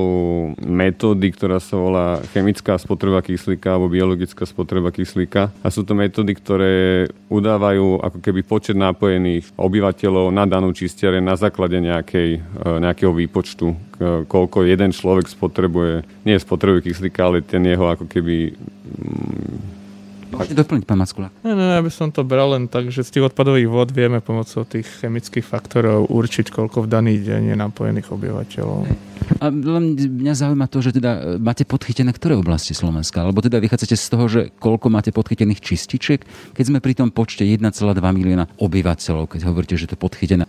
metódy, 0.60 1.32
ktorá 1.32 1.56
sa 1.56 1.80
volá 1.80 2.06
chemická 2.36 2.76
spotreba 2.76 3.24
kyslíka 3.24 3.72
alebo 3.72 3.88
biologická 3.88 4.44
spotreba 4.44 4.92
kyslíka. 4.92 5.48
A 5.64 5.68
sú 5.72 5.88
to 5.88 5.96
metódy, 5.96 6.36
ktoré 6.36 6.72
udávajú 7.32 8.04
ako 8.04 8.18
keby 8.20 8.40
počet 8.44 8.76
nápojených 8.76 9.48
obyvateľov 9.56 10.28
na 10.28 10.44
danú 10.44 10.76
čistiare 10.76 11.18
na 11.24 11.40
základe 11.40 11.80
nejakej, 11.80 12.30
e, 12.38 12.68
nejakého 12.80 13.16
výpočtu, 13.16 13.90
koľko 14.28 14.64
jeden 14.64 14.96
človek 14.96 15.28
spotrebuje, 15.28 16.24
nie 16.24 16.36
spotrebuje 16.40 16.88
kyslíka, 16.88 17.20
ale 17.20 17.44
ten 17.44 17.60
jeho 17.68 17.84
ako 17.84 18.08
keby 18.08 18.56
Môžete 20.40 20.56
doplniť, 20.56 20.84
pán 20.88 20.96
Mackulák. 20.96 21.32
Ne, 21.44 21.52
ne, 21.52 21.76
ja 21.76 21.82
by 21.84 21.92
som 21.92 22.08
to 22.08 22.24
bral 22.24 22.56
len 22.56 22.64
tak, 22.64 22.88
že 22.88 23.04
z 23.04 23.20
tých 23.20 23.28
odpadových 23.28 23.68
vod 23.68 23.92
vieme 23.92 24.24
pomocou 24.24 24.64
tých 24.64 24.88
chemických 25.04 25.44
faktorov 25.44 26.08
určiť, 26.08 26.48
koľko 26.48 26.84
v 26.84 26.88
daný 26.88 27.20
deň 27.20 27.52
je 27.52 27.56
napojených 27.60 28.08
obyvateľov. 28.08 28.88
A 29.40 29.44
len 29.52 29.94
mňa 29.94 30.34
zaujíma 30.34 30.66
to, 30.72 30.80
že 30.80 30.96
teda 30.96 31.10
e, 31.16 31.20
máte 31.36 31.68
podchytené 31.68 32.10
ktoré 32.16 32.34
oblasti 32.40 32.72
Slovenska? 32.72 33.20
Alebo 33.20 33.44
teda 33.44 33.60
vychádzate 33.60 33.94
z 33.94 34.06
toho, 34.08 34.24
že 34.26 34.40
koľko 34.56 34.88
máte 34.88 35.12
podchytených 35.12 35.60
čističiek, 35.60 36.20
keď 36.56 36.64
sme 36.64 36.80
pri 36.80 36.96
tom 36.96 37.12
počte 37.12 37.44
1,2 37.44 37.60
milióna 38.00 38.48
obyvateľov, 38.56 39.36
keď 39.36 39.40
hovoríte, 39.44 39.76
že 39.76 39.92
to 39.92 40.00
podchytené? 40.00 40.48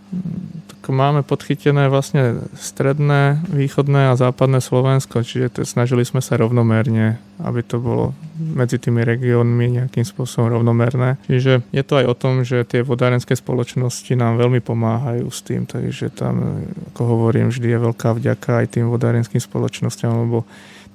Tak 0.71 0.80
máme 0.91 1.24
podchytené 1.24 1.88
vlastne 1.88 2.43
stredné, 2.60 3.39
východné 3.50 4.12
a 4.12 4.19
západné 4.19 4.60
Slovensko, 4.62 5.24
čiže 5.25 5.48
to, 5.50 5.60
snažili 5.63 6.03
sme 6.03 6.19
sa 6.19 6.38
rovnomerne, 6.38 7.17
aby 7.41 7.63
to 7.65 7.79
bolo 7.81 8.13
medzi 8.38 8.77
tými 8.77 9.01
regiónmi 9.01 9.81
nejakým 9.81 10.05
spôsobom 10.05 10.51
rovnomerné. 10.51 11.17
Čiže 11.25 11.65
je 11.71 11.83
to 11.88 12.03
aj 12.03 12.05
o 12.12 12.15
tom, 12.15 12.33
že 12.43 12.67
tie 12.67 12.83
vodárenské 12.83 13.33
spoločnosti 13.33 14.13
nám 14.13 14.38
veľmi 14.38 14.60
pomáhajú 14.60 15.25
s 15.31 15.39
tým, 15.41 15.63
takže 15.65 16.12
tam, 16.13 16.67
ako 16.93 17.01
hovorím, 17.07 17.50
vždy 17.50 17.67
je 17.71 17.79
veľká 17.79 18.10
vďaka 18.13 18.51
aj 18.62 18.67
tým 18.77 18.91
vodárenským 18.91 19.41
spoločnosťam, 19.41 20.27
lebo 20.27 20.45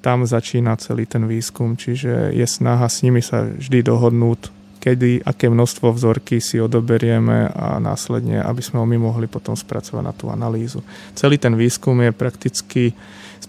tam 0.05 0.23
začína 0.23 0.79
celý 0.79 1.03
ten 1.09 1.27
výskum, 1.27 1.75
čiže 1.75 2.31
je 2.31 2.47
snaha 2.47 2.87
s 2.87 3.03
nimi 3.03 3.19
sa 3.19 3.43
vždy 3.43 3.83
dohodnúť, 3.83 4.55
kedy, 4.87 5.27
aké 5.27 5.51
množstvo 5.51 5.91
vzorky 5.91 6.39
si 6.39 6.63
odoberieme 6.63 7.51
a 7.51 7.83
následne, 7.83 8.39
aby 8.39 8.63
sme 8.63 8.79
ho 8.79 8.87
my 8.87 9.03
mohli 9.03 9.27
potom 9.27 9.59
spracovať 9.59 10.03
na 10.07 10.15
tú 10.15 10.31
analýzu. 10.31 10.87
Celý 11.19 11.43
ten 11.43 11.59
výskum 11.59 11.99
je 12.07 12.15
prakticky 12.15 12.95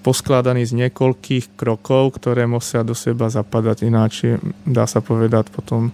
poskladaný 0.02 0.66
z 0.66 0.74
niekoľkých 0.88 1.54
krokov, 1.54 2.18
ktoré 2.18 2.50
musia 2.50 2.82
do 2.82 2.98
seba 2.98 3.30
zapadať, 3.30 3.86
ináč 3.86 4.26
dá 4.66 4.90
sa 4.90 4.98
povedať 4.98 5.54
potom 5.54 5.94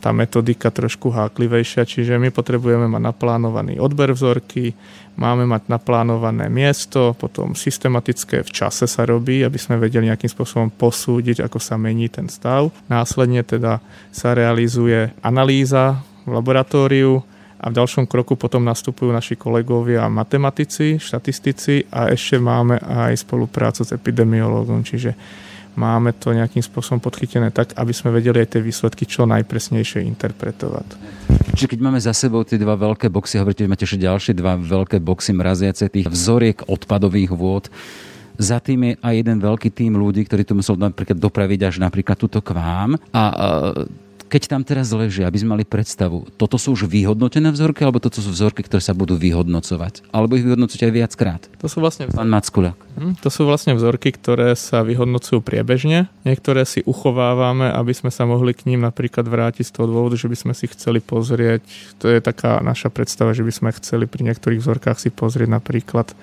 tá 0.00 0.10
metodika 0.16 0.72
trošku 0.72 1.12
háklivejšia, 1.12 1.84
čiže 1.84 2.16
my 2.16 2.32
potrebujeme 2.32 2.88
mať 2.88 3.02
naplánovaný 3.12 3.76
odber 3.76 4.16
vzorky, 4.16 4.72
máme 5.20 5.44
mať 5.44 5.68
naplánované 5.68 6.48
miesto, 6.48 7.12
potom 7.12 7.52
systematické 7.52 8.40
v 8.40 8.50
čase 8.50 8.88
sa 8.88 9.04
robí, 9.04 9.44
aby 9.44 9.60
sme 9.60 9.76
vedeli 9.76 10.08
nejakým 10.08 10.32
spôsobom 10.32 10.72
posúdiť, 10.72 11.44
ako 11.44 11.60
sa 11.60 11.76
mení 11.76 12.08
ten 12.08 12.32
stav. 12.32 12.72
Následne 12.88 13.44
teda 13.44 13.84
sa 14.08 14.32
realizuje 14.32 15.12
analýza 15.20 16.00
v 16.24 16.40
laboratóriu, 16.40 17.20
a 17.60 17.68
v 17.68 17.76
ďalšom 17.76 18.08
kroku 18.08 18.40
potom 18.40 18.64
nastupujú 18.64 19.12
naši 19.12 19.36
kolegovia 19.36 20.08
matematici, 20.08 20.96
štatistici 20.96 21.92
a 21.92 22.08
ešte 22.08 22.40
máme 22.40 22.80
aj 22.80 23.20
spoluprácu 23.20 23.84
s 23.84 23.92
epidemiológom, 23.92 24.80
čiže 24.80 25.12
máme 25.80 26.12
to 26.12 26.36
nejakým 26.36 26.60
spôsobom 26.60 27.00
podchytené 27.00 27.48
tak, 27.48 27.72
aby 27.80 27.96
sme 27.96 28.12
vedeli 28.12 28.44
aj 28.44 28.52
tie 28.52 28.60
výsledky 28.60 29.08
čo 29.08 29.24
najpresnejšie 29.24 30.04
interpretovať. 30.04 30.88
Čiže 31.56 31.70
keď 31.72 31.80
máme 31.80 31.96
za 31.96 32.12
sebou 32.12 32.44
tie 32.44 32.60
dva 32.60 32.76
veľké 32.76 33.08
boxy, 33.08 33.40
hovoríte, 33.40 33.64
že 33.64 33.70
máte 33.72 33.88
ešte 33.88 34.04
ďalšie 34.04 34.32
dva 34.36 34.60
veľké 34.60 35.00
boxy 35.00 35.32
mraziace 35.32 35.88
tých 35.88 36.12
vzoriek 36.12 36.68
odpadových 36.68 37.32
vôd, 37.32 37.72
za 38.40 38.56
tým 38.56 38.80
je 38.88 38.92
aj 39.04 39.14
jeden 39.20 39.36
veľký 39.36 39.68
tým 39.68 40.00
ľudí, 40.00 40.24
ktorý 40.24 40.48
to 40.48 40.56
musel 40.56 40.76
napríklad 40.76 41.20
dopraviť 41.20 41.60
až 41.68 41.74
napríklad 41.76 42.16
túto 42.16 42.40
k 42.40 42.56
vám. 42.56 42.96
A 43.12 43.22
keď 44.30 44.42
tam 44.46 44.62
teraz 44.62 44.94
ležia, 44.94 45.26
aby 45.26 45.42
sme 45.42 45.58
mali 45.58 45.66
predstavu, 45.66 46.30
toto 46.38 46.54
sú 46.54 46.78
už 46.78 46.86
vyhodnotené 46.86 47.50
vzorky, 47.50 47.82
alebo 47.82 47.98
toto 47.98 48.22
sú 48.22 48.30
vzorky, 48.30 48.62
ktoré 48.62 48.78
sa 48.78 48.94
budú 48.94 49.18
vyhodnocovať? 49.18 50.06
Alebo 50.14 50.38
ich 50.38 50.46
vyhodnocujete 50.46 50.86
aj 50.86 50.94
viackrát? 50.94 51.42
To 51.58 51.66
sú 51.66 51.82
vlastne 51.82 52.06
vzorky. 52.06 52.22
Pán 52.22 52.30
Mackuľak. 52.30 52.78
Hm, 52.94 53.14
to 53.18 53.28
sú 53.28 53.42
vlastne 53.42 53.74
vzorky, 53.74 54.14
ktoré 54.14 54.54
sa 54.54 54.86
vyhodnocujú 54.86 55.42
priebežne. 55.42 56.06
Niektoré 56.22 56.62
si 56.62 56.86
uchovávame, 56.86 57.74
aby 57.74 57.90
sme 57.90 58.14
sa 58.14 58.22
mohli 58.22 58.54
k 58.54 58.70
ním 58.70 58.86
napríklad 58.86 59.26
vrátiť 59.26 59.66
z 59.66 59.74
toho 59.74 59.90
dôvodu, 59.90 60.14
že 60.14 60.30
by 60.30 60.36
sme 60.38 60.52
si 60.54 60.70
chceli 60.70 61.02
pozrieť, 61.02 61.66
to 61.98 62.06
je 62.06 62.22
taká 62.22 62.62
naša 62.62 62.94
predstava, 62.94 63.34
že 63.34 63.42
by 63.42 63.50
sme 63.50 63.70
chceli 63.82 64.06
pri 64.06 64.30
niektorých 64.30 64.62
vzorkách 64.62 65.02
si 65.02 65.10
pozrieť 65.10 65.50
napríklad 65.50 66.14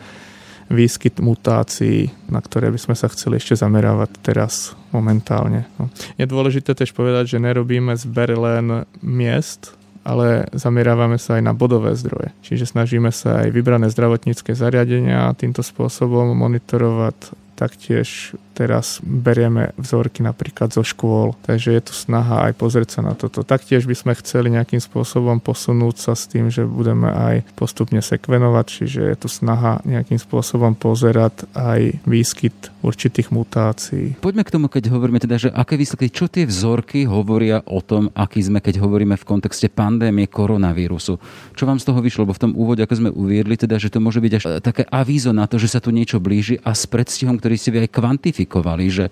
výskyt 0.67 1.23
mutácií, 1.23 2.11
na 2.27 2.43
ktoré 2.43 2.71
by 2.71 2.79
sme 2.79 2.95
sa 2.95 3.07
chceli 3.07 3.39
ešte 3.39 3.55
zamerávať 3.55 4.19
teraz 4.19 4.75
momentálne. 4.91 5.63
No. 5.79 5.87
Je 6.19 6.27
dôležité 6.27 6.75
tiež 6.75 6.91
povedať, 6.91 7.35
že 7.35 7.43
nerobíme 7.43 7.95
zber 7.95 8.35
len 8.35 8.83
miest, 8.99 9.77
ale 10.07 10.47
zamerávame 10.55 11.19
sa 11.19 11.35
aj 11.39 11.43
na 11.43 11.51
bodové 11.51 11.91
zdroje. 11.95 12.31
Čiže 12.43 12.71
snažíme 12.71 13.11
sa 13.11 13.43
aj 13.43 13.51
vybrané 13.51 13.91
zdravotnícke 13.91 14.55
zariadenia 14.55 15.35
týmto 15.35 15.59
spôsobom 15.59 16.31
monitorovať 16.31 17.46
taktiež 17.57 18.37
teraz 18.53 19.01
berieme 19.01 19.73
vzorky 19.81 20.21
napríklad 20.21 20.69
zo 20.69 20.85
škôl, 20.85 21.33
takže 21.45 21.73
je 21.73 21.81
tu 21.89 21.93
snaha 21.93 22.49
aj 22.49 22.53
pozrieť 22.57 22.89
sa 22.97 23.01
na 23.01 23.17
toto. 23.17 23.41
Taktiež 23.41 23.89
by 23.89 23.97
sme 23.97 24.13
chceli 24.21 24.53
nejakým 24.53 24.77
spôsobom 24.77 25.41
posunúť 25.41 25.97
sa 25.97 26.13
s 26.13 26.29
tým, 26.29 26.53
že 26.53 26.65
budeme 26.65 27.09
aj 27.09 27.45
postupne 27.57 28.01
sekvenovať, 28.01 28.65
čiže 28.65 29.01
je 29.13 29.15
tu 29.17 29.27
snaha 29.29 29.81
nejakým 29.85 30.21
spôsobom 30.21 30.77
pozerať 30.77 31.49
aj 31.57 32.01
výskyt 32.05 32.73
určitých 32.85 33.33
mutácií. 33.33 34.17
Poďme 34.21 34.45
k 34.45 34.53
tomu, 34.53 34.69
keď 34.69 34.93
hovoríme 34.93 35.21
teda, 35.21 35.37
že 35.37 35.49
aké 35.49 35.77
výsledky, 35.77 36.13
čo 36.13 36.29
tie 36.29 36.45
vzorky 36.45 37.05
hovoria 37.09 37.61
o 37.65 37.81
tom, 37.81 38.13
aký 38.13 38.41
sme, 38.41 38.61
keď 38.61 38.81
hovoríme 38.81 39.17
v 39.17 39.27
kontexte 39.27 39.69
pandémie 39.69 40.29
koronavírusu. 40.29 41.17
Čo 41.57 41.63
vám 41.65 41.81
z 41.81 41.85
toho 41.89 41.99
vyšlo? 42.01 42.25
Lebo 42.27 42.33
v 42.33 42.43
tom 42.43 42.53
úvode, 42.57 42.81
ako 42.83 42.95
sme 42.97 43.09
uviedli, 43.13 43.55
teda, 43.55 43.77
že 43.77 43.93
to 43.93 44.01
môže 44.03 44.19
byť 44.19 44.33
až 44.35 44.43
také 44.59 44.83
avízo 44.89 45.31
na 45.31 45.45
to, 45.45 45.55
že 45.61 45.71
sa 45.71 45.79
tu 45.79 45.93
niečo 45.93 46.17
blíži 46.19 46.59
a 46.65 46.73
s 46.75 46.89
predstihom, 46.89 47.39
ktorý 47.47 47.63
ste 47.63 47.71
vy 47.71 47.79
aj 47.87 47.95
kvantifikovali, 47.95 48.85
že 48.91 49.07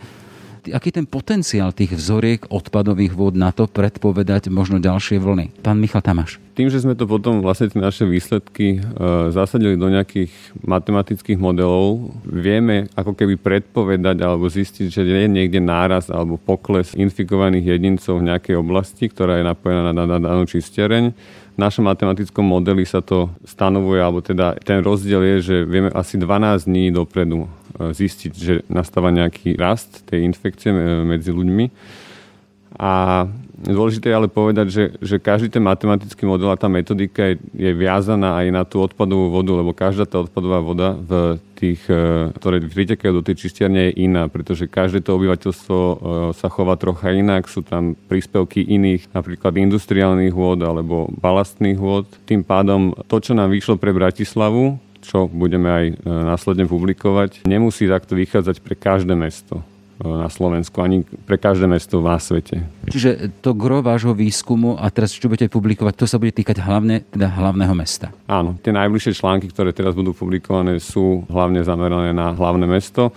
aký 0.67 0.91
ten 0.91 1.07
potenciál 1.07 1.71
tých 1.71 1.95
vzoriek 1.95 2.51
odpadových 2.51 3.15
vôd 3.15 3.39
na 3.39 3.55
to 3.55 3.63
predpovedať 3.63 4.51
možno 4.51 4.83
ďalšie 4.83 5.23
vlny? 5.23 5.63
Pán 5.63 5.79
Michal 5.79 6.03
Tamáš. 6.03 6.35
Tým, 6.51 6.67
že 6.67 6.83
sme 6.83 6.99
to 6.99 7.07
potom 7.07 7.39
vlastne 7.39 7.71
tie 7.71 7.79
naše 7.79 8.03
výsledky 8.03 8.75
e, 8.75 8.79
zasadili 9.31 9.79
do 9.79 9.87
nejakých 9.87 10.35
matematických 10.67 11.39
modelov, 11.39 12.11
vieme 12.27 12.91
ako 12.99 13.15
keby 13.15 13.39
predpovedať 13.39 14.19
alebo 14.19 14.51
zistiť, 14.51 14.91
že 14.91 15.07
je 15.07 15.31
niekde 15.31 15.63
náraz 15.63 16.11
alebo 16.11 16.35
pokles 16.35 16.91
infikovaných 16.91 17.71
jedincov 17.71 18.19
v 18.19 18.35
nejakej 18.35 18.59
oblasti, 18.59 19.07
ktorá 19.07 19.39
je 19.39 19.47
napojená 19.47 19.95
na 19.95 20.03
danú 20.19 20.43
čistiareň 20.43 21.15
v 21.55 21.63
našom 21.63 21.87
matematickom 21.87 22.43
modeli 22.43 22.83
sa 22.83 22.99
to 22.99 23.31
stanovuje, 23.47 24.03
alebo 24.03 24.19
teda 24.19 24.59
ten 24.59 24.83
rozdiel 24.83 25.23
je, 25.23 25.37
že 25.39 25.55
vieme 25.63 25.87
asi 25.95 26.19
12 26.19 26.67
dní 26.67 26.91
dopredu 26.91 27.47
zistiť, 27.79 28.31
že 28.33 28.53
nastáva 28.71 29.11
nejaký 29.11 29.55
rast 29.59 30.03
tej 30.07 30.23
infekcie 30.25 30.71
e, 30.71 31.03
medzi 31.03 31.31
ľuďmi. 31.31 31.65
A 32.75 33.23
dôležité 33.55 34.11
je 34.11 34.17
ale 34.19 34.27
povedať, 34.27 34.67
že, 34.67 34.83
že 34.99 35.15
každý 35.15 35.47
ten 35.47 35.63
matematický 35.63 36.27
model 36.27 36.51
a 36.51 36.59
tá 36.59 36.67
metodika 36.67 37.31
je, 37.31 37.39
je 37.55 37.71
viazaná 37.71 38.35
aj 38.43 38.47
na 38.51 38.63
tú 38.67 38.83
odpadovú 38.83 39.31
vodu, 39.31 39.55
lebo 39.55 39.71
každá 39.71 40.03
tá 40.03 40.19
odpadová 40.19 40.59
voda 40.59 40.91
v 40.91 41.39
tých, 41.55 41.79
e, 41.87 42.35
ktoré 42.35 42.59
pritekajú 42.59 43.11
do 43.15 43.23
tej 43.23 43.47
čistiarne 43.47 43.89
je 43.89 44.03
iná, 44.03 44.27
pretože 44.27 44.67
každé 44.67 45.07
to 45.07 45.15
obyvateľstvo 45.15 45.77
e, 45.79 45.95
sa 46.35 46.51
chová 46.51 46.75
trocha 46.75 47.15
inak, 47.15 47.47
sú 47.47 47.63
tam 47.63 47.95
príspevky 48.11 48.59
iných, 48.59 49.07
napríklad 49.15 49.55
industriálnych 49.55 50.35
vôd 50.35 50.59
alebo 50.67 51.07
balastných 51.15 51.79
vôd. 51.79 52.11
Tým 52.27 52.43
pádom 52.43 52.91
to, 53.07 53.23
čo 53.23 53.31
nám 53.31 53.55
vyšlo 53.55 53.79
pre 53.79 53.95
Bratislavu, 53.95 54.83
čo 55.05 55.29
budeme 55.29 55.69
aj 55.69 55.85
e, 55.87 55.93
následne 56.05 56.65
publikovať, 56.65 57.45
nemusí 57.45 57.85
takto 57.85 58.17
vychádzať 58.17 58.59
pre 58.65 58.73
každé 58.73 59.13
mesto 59.13 59.61
na 59.95 60.27
Slovensku, 60.27 60.83
ani 60.83 61.07
pre 61.23 61.39
každé 61.39 61.71
mesto 61.71 62.03
na 62.03 62.19
svete. 62.19 62.67
Čiže 62.91 63.31
to 63.39 63.55
gro 63.55 63.79
vášho 63.79 64.11
výskumu 64.11 64.75
a 64.75 64.91
teraz 64.91 65.15
čo 65.15 65.31
budete 65.31 65.47
publikovať, 65.47 65.93
to 65.95 66.03
sa 66.03 66.19
bude 66.19 66.35
týkať 66.35 66.59
hlavne 66.59 67.07
teda 67.07 67.31
hlavného 67.31 67.71
mesta. 67.71 68.11
Áno, 68.27 68.59
tie 68.59 68.75
najbližšie 68.75 69.15
články, 69.15 69.47
ktoré 69.47 69.71
teraz 69.71 69.95
budú 69.95 70.11
publikované, 70.11 70.83
sú 70.83 71.23
hlavne 71.31 71.63
zamerané 71.63 72.11
na 72.11 72.35
hlavné 72.35 72.67
mesto 72.67 73.15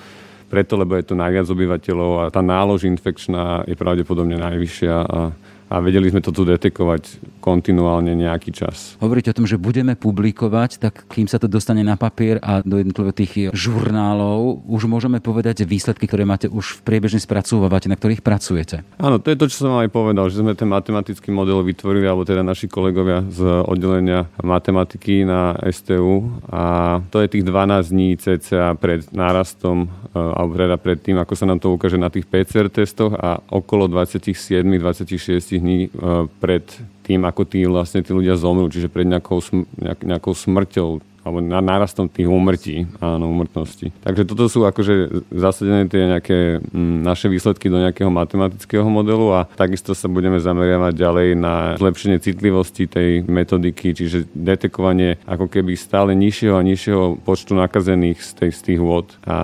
preto, 0.48 0.80
lebo 0.80 0.96
je 0.96 1.04
to 1.04 1.18
najviac 1.18 1.44
obyvateľov 1.44 2.12
a 2.24 2.32
tá 2.32 2.40
nálož 2.40 2.88
infekčná 2.88 3.68
je 3.68 3.76
pravdepodobne 3.76 4.40
najvyššia 4.40 4.94
a 4.96 5.20
a 5.68 5.80
vedeli 5.84 6.08
sme 6.08 6.24
to 6.24 6.32
tu 6.32 6.48
detekovať 6.48 7.20
kontinuálne 7.38 8.12
nejaký 8.12 8.50
čas. 8.52 8.96
Hovoríte 9.00 9.32
o 9.32 9.38
tom, 9.38 9.48
že 9.48 9.60
budeme 9.60 9.96
publikovať, 9.96 10.80
tak 10.80 11.08
kým 11.08 11.28
sa 11.28 11.40
to 11.40 11.48
dostane 11.48 11.84
na 11.84 11.96
papier 11.96 12.40
a 12.44 12.60
do 12.64 12.80
jednotlivých 12.80 13.16
tých 13.16 13.32
žurnálov, 13.56 14.64
už 14.68 14.88
môžeme 14.88 15.20
povedať 15.20 15.64
výsledky, 15.64 16.04
ktoré 16.04 16.28
máte 16.28 16.48
už 16.48 16.80
v 16.80 16.84
priebežne 16.84 17.20
spracovávate, 17.20 17.88
na 17.88 17.96
ktorých 17.96 18.20
pracujete. 18.20 18.84
Áno, 19.00 19.20
to 19.20 19.32
je 19.32 19.40
to, 19.40 19.46
čo 19.48 19.68
som 19.68 19.80
aj 19.80 19.88
povedal, 19.92 20.28
že 20.28 20.40
sme 20.40 20.56
ten 20.56 20.68
matematický 20.68 21.32
model 21.32 21.64
vytvorili, 21.64 22.04
alebo 22.04 22.28
teda 22.28 22.44
naši 22.44 22.68
kolegovia 22.68 23.24
z 23.28 23.64
oddelenia 23.64 24.28
matematiky 24.40 25.24
na 25.24 25.56
STU 25.68 26.40
a 26.48 26.98
to 27.12 27.20
je 27.24 27.28
tých 27.28 27.44
12 27.44 27.92
dní 27.92 28.16
cca 28.16 28.76
pred 28.76 29.04
nárastom, 29.12 29.88
e, 29.88 30.18
alebo 30.18 30.52
teda 30.56 30.76
pred 30.76 30.98
tým, 31.00 31.16
ako 31.20 31.34
sa 31.36 31.44
nám 31.48 31.60
to 31.60 31.72
ukáže 31.72 32.00
na 32.00 32.12
tých 32.12 32.28
PCR 32.28 32.68
testoch 32.68 33.14
a 33.16 33.40
okolo 33.52 33.88
27-26 33.88 35.57
dní 35.58 35.78
uh, 35.92 36.30
pred 36.38 36.64
tým, 37.04 37.24
ako 37.24 37.42
tí, 37.48 37.64
vlastne 37.64 38.04
tí 38.04 38.12
ľudia 38.12 38.36
zomrú, 38.36 38.68
čiže 38.68 38.92
pred 38.92 39.08
nejakou, 39.08 39.40
sm- 39.40 39.68
nejakou 39.80 40.36
smrťou 40.36 41.00
alebo 41.28 41.44
na 41.44 41.60
nárastom 41.60 42.08
tých 42.08 42.24
úmrtí, 42.24 42.88
áno, 43.04 43.28
úmrtnosti. 43.28 43.92
Takže 44.00 44.24
toto 44.24 44.48
sú 44.48 44.64
akože 44.64 45.28
zasadené 45.28 45.84
tie 45.92 46.08
nejaké 46.08 46.38
m, 46.72 46.72
mm, 46.72 46.98
naše 47.04 47.28
výsledky 47.28 47.68
do 47.68 47.76
nejakého 47.76 48.08
matematického 48.08 48.88
modelu 48.88 49.36
a 49.36 49.40
takisto 49.44 49.92
sa 49.92 50.08
budeme 50.08 50.40
zameriavať 50.40 50.92
ďalej 50.96 51.28
na 51.36 51.76
zlepšenie 51.76 52.16
citlivosti 52.24 52.88
tej 52.88 53.28
metodiky, 53.28 53.92
čiže 53.92 54.32
detekovanie 54.32 55.20
ako 55.28 55.52
keby 55.52 55.76
stále 55.76 56.16
nižšieho 56.16 56.56
a 56.56 56.64
nižšieho 56.64 57.20
počtu 57.20 57.52
nakazených 57.52 58.18
z, 58.24 58.30
tej, 58.32 58.50
z 58.56 58.60
tých 58.72 58.80
vod. 58.80 59.12
A 59.28 59.36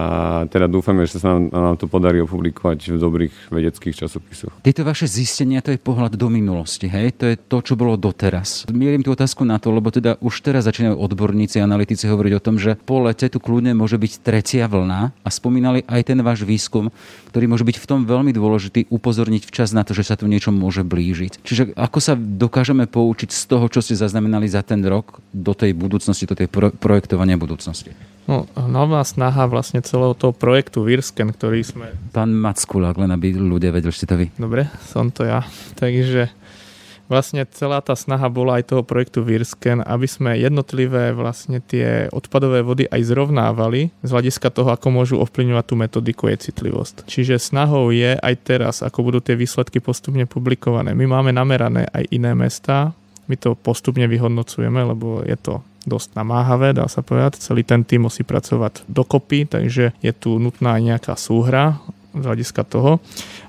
teda 0.49 0.65
dúfame, 0.65 1.05
že 1.05 1.21
sa 1.21 1.37
nám, 1.37 1.53
nám 1.53 1.77
to 1.77 1.87
podarí 1.91 2.25
opublikovať 2.25 2.97
v 2.97 2.99
dobrých 2.99 3.35
vedeckých 3.53 4.07
časopisoch. 4.07 4.53
Tieto 4.65 4.87
vaše 4.87 5.05
zistenia, 5.05 5.61
to 5.61 5.75
je 5.75 5.81
pohľad 5.83 6.17
do 6.17 6.33
minulosti, 6.33 6.89
hej? 6.89 7.13
To 7.21 7.29
je 7.29 7.37
to, 7.37 7.59
čo 7.61 7.75
bolo 7.77 8.01
doteraz. 8.01 8.65
Mierim 8.73 9.05
tú 9.05 9.13
otázku 9.13 9.45
na 9.45 9.61
to, 9.61 9.69
lebo 9.75 9.93
teda 9.93 10.17
už 10.23 10.41
teraz 10.41 10.65
začínajú 10.65 10.97
odborníci 10.97 11.61
a 11.61 11.67
analytici 11.75 12.07
hovoriť 12.07 12.33
o 12.39 12.45
tom, 12.45 12.55
že 12.55 12.79
po 12.87 13.03
lete 13.03 13.27
tu 13.27 13.43
kľudne 13.43 13.75
môže 13.75 13.99
byť 13.99 14.23
tretia 14.23 14.71
vlna 14.71 15.11
a 15.11 15.29
spomínali 15.29 15.83
aj 15.91 16.15
ten 16.15 16.23
váš 16.23 16.47
výskum, 16.47 16.95
ktorý 17.35 17.51
môže 17.51 17.67
byť 17.67 17.83
v 17.83 17.89
tom 17.91 18.01
veľmi 18.07 18.31
dôležitý, 18.31 18.87
upozorniť 18.95 19.51
včas 19.51 19.75
na 19.75 19.83
to, 19.83 19.91
že 19.91 20.07
sa 20.07 20.15
tu 20.15 20.31
niečo 20.31 20.55
môže 20.55 20.87
blížiť. 20.87 21.43
Čiže 21.43 21.75
ako 21.75 21.99
sa 21.99 22.15
dokážeme 22.15 22.87
poučiť 22.87 23.35
z 23.35 23.43
toho, 23.51 23.67
čo 23.67 23.83
ste 23.83 23.99
zaznamenali 23.99 24.47
za 24.47 24.63
ten 24.63 24.79
rok 24.87 25.19
do 25.35 25.51
tej 25.51 25.75
budúcnosti, 25.75 26.31
do 26.31 26.39
tej 26.39 26.47
pro- 26.47 26.71
projektovania 26.71 27.35
budúcnosti? 27.35 27.91
No, 28.25 28.49
nová 28.57 29.05
snaha 29.05 29.45
vlastne 29.45 29.85
celého 29.85 30.17
toho 30.17 30.33
projektu 30.33 30.81
Virsken, 30.81 31.29
ktorý 31.29 31.61
sme... 31.61 31.87
Pán 32.09 32.33
Mackulák, 32.33 32.97
len 32.97 33.13
aby 33.13 33.37
ľudia 33.37 33.69
vedeli, 33.69 33.93
ste 33.93 34.09
to 34.09 34.17
vy. 34.17 34.33
Dobre, 34.41 34.73
som 34.89 35.13
to 35.13 35.29
ja. 35.29 35.45
Takže 35.77 36.33
vlastne 37.09 37.45
celá 37.53 37.81
tá 37.85 37.93
snaha 37.97 38.27
bola 38.33 38.61
aj 38.61 38.73
toho 38.73 38.83
projektu 38.83 39.21
Virsken, 39.21 39.85
aby 39.85 40.07
sme 40.09 40.37
jednotlivé 40.37 41.13
vlastne 41.13 41.61
tie 41.61 42.09
odpadové 42.11 42.65
vody 42.65 42.85
aj 42.89 43.01
zrovnávali 43.05 43.93
z 44.01 44.11
hľadiska 44.11 44.49
toho, 44.51 44.73
ako 44.73 44.89
môžu 44.91 45.17
ovplyvňovať 45.21 45.65
tú 45.65 45.75
metodiku 45.77 46.23
jej 46.33 46.39
citlivosť. 46.51 47.09
Čiže 47.09 47.41
snahou 47.41 47.93
je 47.93 48.17
aj 48.17 48.35
teraz, 48.45 48.75
ako 48.81 49.13
budú 49.13 49.19
tie 49.21 49.37
výsledky 49.37 49.81
postupne 49.81 50.25
publikované. 50.25 50.97
My 50.97 51.05
máme 51.09 51.31
namerané 51.33 51.89
aj 51.93 52.09
iné 52.13 52.33
mesta, 52.33 52.97
my 53.25 53.37
to 53.41 53.57
postupne 53.57 54.05
vyhodnocujeme, 54.05 54.85
lebo 54.85 55.25
je 55.25 55.37
to 55.41 55.65
dosť 55.85 56.17
namáhavé, 56.17 56.73
dá 56.73 56.89
sa 56.89 57.05
povedať. 57.05 57.41
Celý 57.41 57.65
ten 57.65 57.85
tým 57.85 58.09
musí 58.09 58.25
pracovať 58.25 58.89
dokopy, 58.89 59.49
takže 59.49 59.93
je 60.01 60.13
tu 60.17 60.37
nutná 60.41 60.81
aj 60.81 60.83
nejaká 60.83 61.15
súhra 61.17 61.81
z 62.15 62.25
hľadiska 62.25 62.63
toho. 62.65 63.03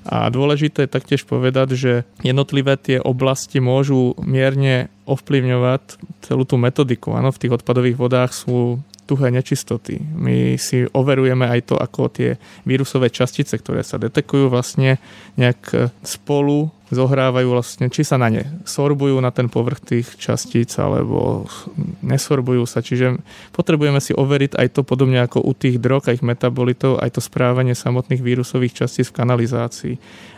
A 0.06 0.26
dôležité 0.28 0.84
je 0.84 0.94
taktiež 0.94 1.22
povedať, 1.24 1.78
že 1.78 1.92
jednotlivé 2.20 2.74
tie 2.76 2.98
oblasti 2.98 3.62
môžu 3.62 4.18
mierne 4.22 4.90
ovplyvňovať 5.06 6.02
celú 6.26 6.42
tú 6.42 6.58
metodiku. 6.58 7.14
Áno, 7.14 7.30
v 7.30 7.40
tých 7.46 7.54
odpadových 7.62 7.98
vodách 7.98 8.34
sú 8.34 8.82
tuhé 9.06 9.30
nečistoty. 9.30 10.02
My 10.02 10.58
si 10.58 10.82
overujeme 10.90 11.46
aj 11.46 11.70
to, 11.70 11.74
ako 11.78 12.10
tie 12.10 12.42
vírusové 12.66 13.14
častice, 13.14 13.54
ktoré 13.54 13.86
sa 13.86 14.02
detekujú, 14.02 14.50
vlastne 14.50 14.98
nejak 15.38 15.94
spolu 16.02 16.74
zohrávajú 16.90 17.50
vlastne, 17.50 17.90
či 17.90 18.06
sa 18.06 18.14
na 18.14 18.30
ne 18.30 18.44
sorbujú 18.62 19.18
na 19.18 19.34
ten 19.34 19.50
povrch 19.50 19.82
tých 19.82 20.06
častíc, 20.18 20.70
alebo 20.78 21.46
nesorbujú 22.02 22.62
sa. 22.66 22.82
Čiže 22.82 23.18
potrebujeme 23.50 23.98
si 23.98 24.14
overiť 24.14 24.54
aj 24.54 24.68
to 24.74 24.82
podobne 24.86 25.18
ako 25.22 25.42
u 25.42 25.52
tých 25.54 25.82
drog 25.82 26.06
a 26.06 26.14
ich 26.14 26.22
metabolitov, 26.22 27.02
aj 27.02 27.18
to 27.18 27.20
správanie 27.22 27.74
samotných 27.74 28.22
vírusových 28.22 28.84
častíc 28.84 29.10
v 29.10 29.16
kanalizácii. 29.18 29.94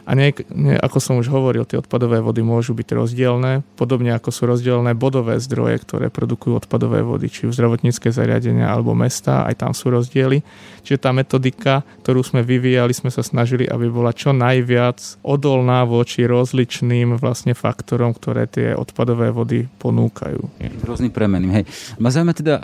A 0.08 0.16
nie, 0.16 0.32
nie, 0.56 0.72
ako 0.72 0.98
som 1.04 1.14
už 1.20 1.28
hovoril, 1.28 1.68
tie 1.68 1.76
odpadové 1.76 2.24
vody 2.24 2.40
môžu 2.40 2.72
byť 2.72 2.96
rozdielne, 2.96 3.60
podobne 3.76 4.16
ako 4.16 4.32
sú 4.32 4.48
rozdielne 4.48 4.96
bodové 4.96 5.36
zdroje, 5.36 5.84
ktoré 5.84 6.08
produkujú 6.08 6.64
odpadové 6.64 7.04
vody, 7.04 7.28
či 7.28 7.44
už 7.44 7.60
zdravotnícke 7.60 8.08
zariadenia 8.08 8.72
alebo 8.72 8.96
mesta, 8.96 9.44
aj 9.44 9.60
tam 9.60 9.76
sú 9.76 9.92
rozdiely. 9.92 10.40
Čiže 10.80 11.04
tá 11.04 11.12
metodika, 11.12 11.84
ktorú 12.00 12.24
sme 12.24 12.40
vyvíjali, 12.40 12.96
sme 12.96 13.12
sa 13.12 13.20
snažili, 13.20 13.68
aby 13.68 13.92
bola 13.92 14.16
čo 14.16 14.32
najviac 14.32 15.20
odolná 15.20 15.84
voči 15.84 16.24
rozličným 16.38 17.18
vlastne 17.18 17.52
faktorom, 17.58 18.14
ktoré 18.14 18.46
tie 18.46 18.78
odpadové 18.78 19.34
vody 19.34 19.66
ponúkajú. 19.82 20.38
Rôznym 20.86 21.10
premeným. 21.10 21.50
Hej. 21.58 21.64
Ma 21.98 22.14
zaujíma 22.14 22.34
teda, 22.34 22.54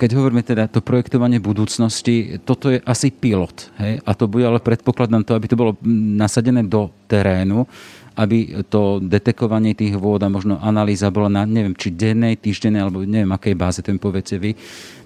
keď 0.00 0.10
hovoríme 0.16 0.40
teda 0.40 0.72
to 0.72 0.80
projektovanie 0.80 1.36
budúcnosti, 1.38 2.40
toto 2.40 2.72
je 2.72 2.80
asi 2.88 3.12
pilot. 3.12 3.68
Hej? 3.76 4.00
A 4.08 4.10
to 4.16 4.24
bude 4.26 4.48
ale 4.48 4.58
predpoklad 4.64 5.12
na 5.12 5.20
to, 5.20 5.36
aby 5.36 5.46
to 5.46 5.60
bolo 5.60 5.76
nasadené 6.16 6.64
do 6.64 6.88
terénu, 7.06 7.68
aby 8.12 8.64
to 8.68 9.00
detekovanie 9.00 9.72
tých 9.72 9.96
vôd 9.96 10.20
a 10.20 10.32
možno 10.32 10.60
analýza 10.60 11.08
bola 11.08 11.32
na, 11.32 11.42
neviem, 11.48 11.72
či 11.72 11.92
dennej, 11.92 12.36
týždennej, 12.36 12.84
alebo 12.84 13.04
neviem, 13.04 13.32
akej 13.32 13.56
báze, 13.56 13.80
to 13.80 13.92
im 13.92 14.00
poviete 14.00 14.36
vy. 14.36 14.52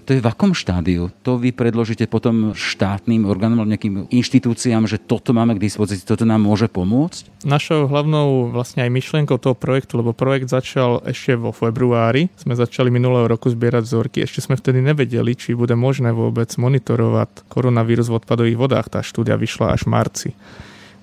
To 0.07 0.15
je 0.15 0.23
v 0.23 0.31
akom 0.31 0.55
štádiu? 0.55 1.11
To 1.27 1.35
vy 1.35 1.51
predložíte 1.51 2.07
potom 2.07 2.55
štátnym 2.55 3.27
orgánom 3.27 3.59
alebo 3.59 3.75
nejakým 3.75 4.07
inštitúciám, 4.07 4.87
že 4.87 5.03
toto 5.03 5.35
máme 5.35 5.59
k 5.59 5.67
dispozícii, 5.67 6.07
toto 6.07 6.23
nám 6.23 6.47
môže 6.47 6.71
pomôcť? 6.71 7.43
Našou 7.43 7.91
hlavnou 7.91 8.47
vlastne 8.47 8.87
aj 8.87 8.95
myšlienkou 8.95 9.35
toho 9.35 9.51
projektu, 9.51 9.99
lebo 9.99 10.15
projekt 10.15 10.47
začal 10.47 11.03
ešte 11.03 11.35
vo 11.35 11.51
februári, 11.51 12.31
sme 12.39 12.55
začali 12.55 12.87
minulého 12.87 13.27
roku 13.27 13.51
zbierať 13.51 13.83
vzorky, 13.83 14.23
ešte 14.23 14.47
sme 14.47 14.55
vtedy 14.55 14.79
nevedeli, 14.79 15.35
či 15.35 15.59
bude 15.59 15.75
možné 15.75 16.15
vôbec 16.15 16.47
monitorovať 16.55 17.43
koronavírus 17.51 18.07
v 18.07 18.23
odpadových 18.23 18.55
vodách. 18.55 18.87
Tá 18.87 19.03
štúdia 19.03 19.35
vyšla 19.35 19.75
až 19.75 19.83
v 19.83 19.91
marci 19.91 20.29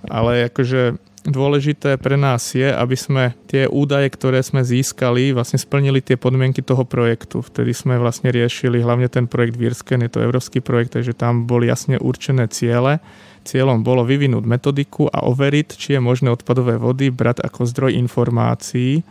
ale 0.09 0.53
akože 0.53 1.01
dôležité 1.25 1.97
pre 1.97 2.21
nás 2.21 2.53
je, 2.53 2.69
aby 2.69 2.95
sme 2.95 3.33
tie 3.49 3.65
údaje, 3.65 4.13
ktoré 4.13 4.45
sme 4.45 4.61
získali, 4.61 5.33
vlastne 5.33 5.57
splnili 5.57 6.05
tie 6.05 6.21
podmienky 6.21 6.61
toho 6.61 6.85
projektu. 6.85 7.41
Vtedy 7.41 7.73
sme 7.73 7.97
vlastne 7.97 8.29
riešili 8.29 8.85
hlavne 8.85 9.09
ten 9.09 9.25
projekt 9.25 9.57
Virsken, 9.57 10.05
je 10.05 10.13
to 10.13 10.25
európsky 10.25 10.61
projekt, 10.61 10.95
takže 10.95 11.17
tam 11.17 11.49
boli 11.49 11.73
jasne 11.73 11.97
určené 11.97 12.47
ciele. 12.53 13.01
Cieľom 13.45 13.85
bolo 13.85 14.09
vyvinúť 14.09 14.45
metodiku 14.45 15.09
a 15.13 15.25
overiť, 15.29 15.77
či 15.77 15.89
je 15.97 16.01
možné 16.01 16.33
odpadové 16.33 16.81
vody 16.81 17.13
brať 17.13 17.45
ako 17.45 17.69
zdroj 17.69 17.93
informácií, 17.93 19.05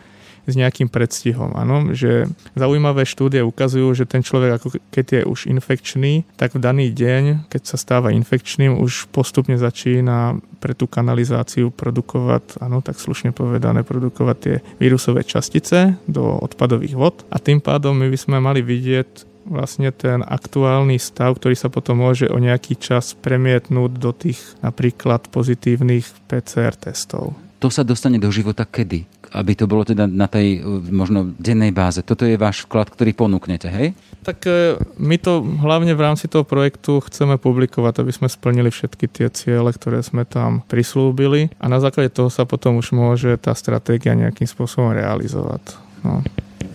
s 0.44 0.54
nejakým 0.54 0.92
predstihom. 0.92 1.56
Áno? 1.56 1.92
Že 1.96 2.32
zaujímavé 2.56 3.08
štúdie 3.08 3.44
ukazujú, 3.44 3.92
že 3.96 4.10
ten 4.10 4.22
človek, 4.22 4.60
ako 4.60 4.68
keď 4.92 5.06
je 5.06 5.22
už 5.24 5.40
infekčný, 5.48 6.28
tak 6.36 6.56
v 6.56 6.64
daný 6.64 6.92
deň, 6.92 7.48
keď 7.48 7.62
sa 7.64 7.78
stáva 7.80 8.12
infekčným, 8.12 8.80
už 8.80 9.12
postupne 9.12 9.56
začína 9.56 10.40
pre 10.60 10.76
tú 10.76 10.88
kanalizáciu 10.88 11.72
produkovať, 11.72 12.64
áno, 12.64 12.80
tak 12.80 13.00
slušne 13.00 13.36
povedané, 13.36 13.84
produkovať 13.84 14.38
tie 14.40 14.56
vírusové 14.80 15.28
častice 15.28 16.00
do 16.08 16.40
odpadových 16.40 16.96
vod 16.96 17.28
a 17.32 17.40
tým 17.40 17.60
pádom 17.60 17.96
my 17.96 18.08
by 18.08 18.20
sme 18.20 18.38
mali 18.40 18.64
vidieť 18.64 19.34
vlastne 19.44 19.92
ten 19.92 20.24
aktuálny 20.24 20.96
stav, 21.00 21.36
ktorý 21.36 21.56
sa 21.56 21.68
potom 21.68 22.00
môže 22.00 22.32
o 22.32 22.40
nejaký 22.40 22.80
čas 22.80 23.12
premietnúť 23.12 23.92
do 24.00 24.12
tých 24.16 24.40
napríklad 24.64 25.28
pozitívnych 25.30 26.08
PCR 26.32 26.74
testov. 26.80 27.36
To 27.60 27.68
sa 27.72 27.84
dostane 27.88 28.20
do 28.20 28.28
života 28.32 28.68
kedy? 28.68 29.08
Aby 29.34 29.58
to 29.58 29.66
bolo 29.66 29.82
teda 29.82 30.06
na 30.06 30.30
tej 30.30 30.62
možno 30.94 31.34
dennej 31.42 31.74
báze. 31.74 32.06
Toto 32.06 32.24
je 32.24 32.38
váš 32.38 32.70
vklad, 32.70 32.94
ktorý 32.94 33.18
ponúknete, 33.18 33.66
hej? 33.68 33.98
Tak 34.22 34.46
e, 34.46 34.78
my 35.02 35.18
to 35.18 35.42
hlavne 35.42 35.92
v 35.98 36.04
rámci 36.06 36.30
toho 36.30 36.46
projektu 36.46 37.02
chceme 37.02 37.42
publikovať, 37.42 38.06
aby 38.06 38.14
sme 38.14 38.30
splnili 38.30 38.70
všetky 38.70 39.10
tie 39.10 39.28
ciele, 39.34 39.74
ktoré 39.74 40.06
sme 40.06 40.24
tam 40.24 40.62
prislúbili 40.70 41.50
a 41.58 41.66
na 41.66 41.82
základe 41.82 42.14
toho 42.14 42.30
sa 42.30 42.46
potom 42.46 42.78
už 42.78 42.94
môže 42.94 43.34
tá 43.42 43.58
stratégia 43.58 44.14
nejakým 44.14 44.46
spôsobom 44.46 44.94
realizovať. 44.94 45.82
No. 46.06 46.22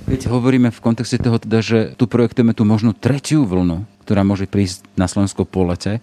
Keď 0.08 0.26
hovoríme 0.26 0.74
v 0.74 0.82
kontexte 0.82 1.20
toho 1.20 1.38
teda, 1.38 1.62
že 1.62 1.78
tu 1.94 2.10
projektujeme 2.10 2.56
tú 2.56 2.66
možno 2.66 2.96
tretiu 2.96 3.44
vlnu, 3.46 3.86
ktorá 4.02 4.24
môže 4.24 4.48
prísť 4.48 4.88
na 4.96 5.04
Slovensko 5.04 5.44
po 5.44 5.68
lete, 5.68 6.00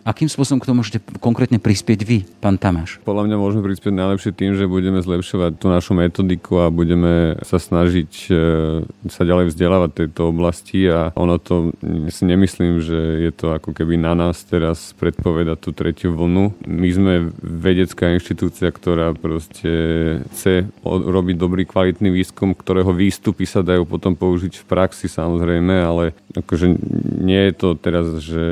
Akým 0.00 0.32
spôsobom 0.32 0.64
k 0.64 0.68
tomu 0.72 0.80
môžete 0.80 1.04
konkrétne 1.20 1.60
prispieť 1.60 2.00
vy, 2.08 2.24
pán 2.40 2.56
Tamáš? 2.56 2.96
Podľa 3.04 3.28
mňa 3.28 3.36
môžeme 3.36 3.62
prispieť 3.68 3.92
najlepšie 3.92 4.32
tým, 4.32 4.56
že 4.56 4.64
budeme 4.64 5.04
zlepšovať 5.04 5.60
tú 5.60 5.68
našu 5.68 5.92
metodiku 5.92 6.64
a 6.64 6.72
budeme 6.72 7.36
sa 7.44 7.60
snažiť 7.60 8.12
e, 8.32 8.34
sa 9.12 9.22
ďalej 9.28 9.52
vzdelávať 9.52 9.90
tejto 9.92 10.32
oblasti 10.32 10.88
a 10.88 11.12
ono 11.12 11.36
to 11.36 11.76
si 12.08 12.24
nemyslím, 12.24 12.80
že 12.80 13.28
je 13.28 13.32
to 13.36 13.52
ako 13.52 13.76
keby 13.76 14.00
na 14.00 14.16
nás 14.16 14.40
teraz 14.48 14.96
predpovedať 14.96 15.58
tú 15.60 15.70
tretiu 15.76 16.16
vlnu. 16.16 16.56
My 16.64 16.88
sme 16.88 17.12
vedecká 17.44 18.16
inštitúcia, 18.16 18.72
ktorá 18.72 19.12
proste 19.12 19.72
chce 20.32 20.64
robiť 20.86 21.36
dobrý 21.36 21.68
kvalitný 21.68 22.08
výskum, 22.08 22.56
ktorého 22.56 22.96
výstupy 22.96 23.44
sa 23.44 23.60
dajú 23.60 23.84
potom 23.84 24.16
použiť 24.16 24.64
v 24.64 24.64
praxi 24.64 25.12
samozrejme, 25.12 25.74
ale 25.76 26.04
akože 26.32 26.66
nie 27.20 27.50
je 27.50 27.52
to 27.52 27.68
teraz, 27.76 28.06
že 28.24 28.42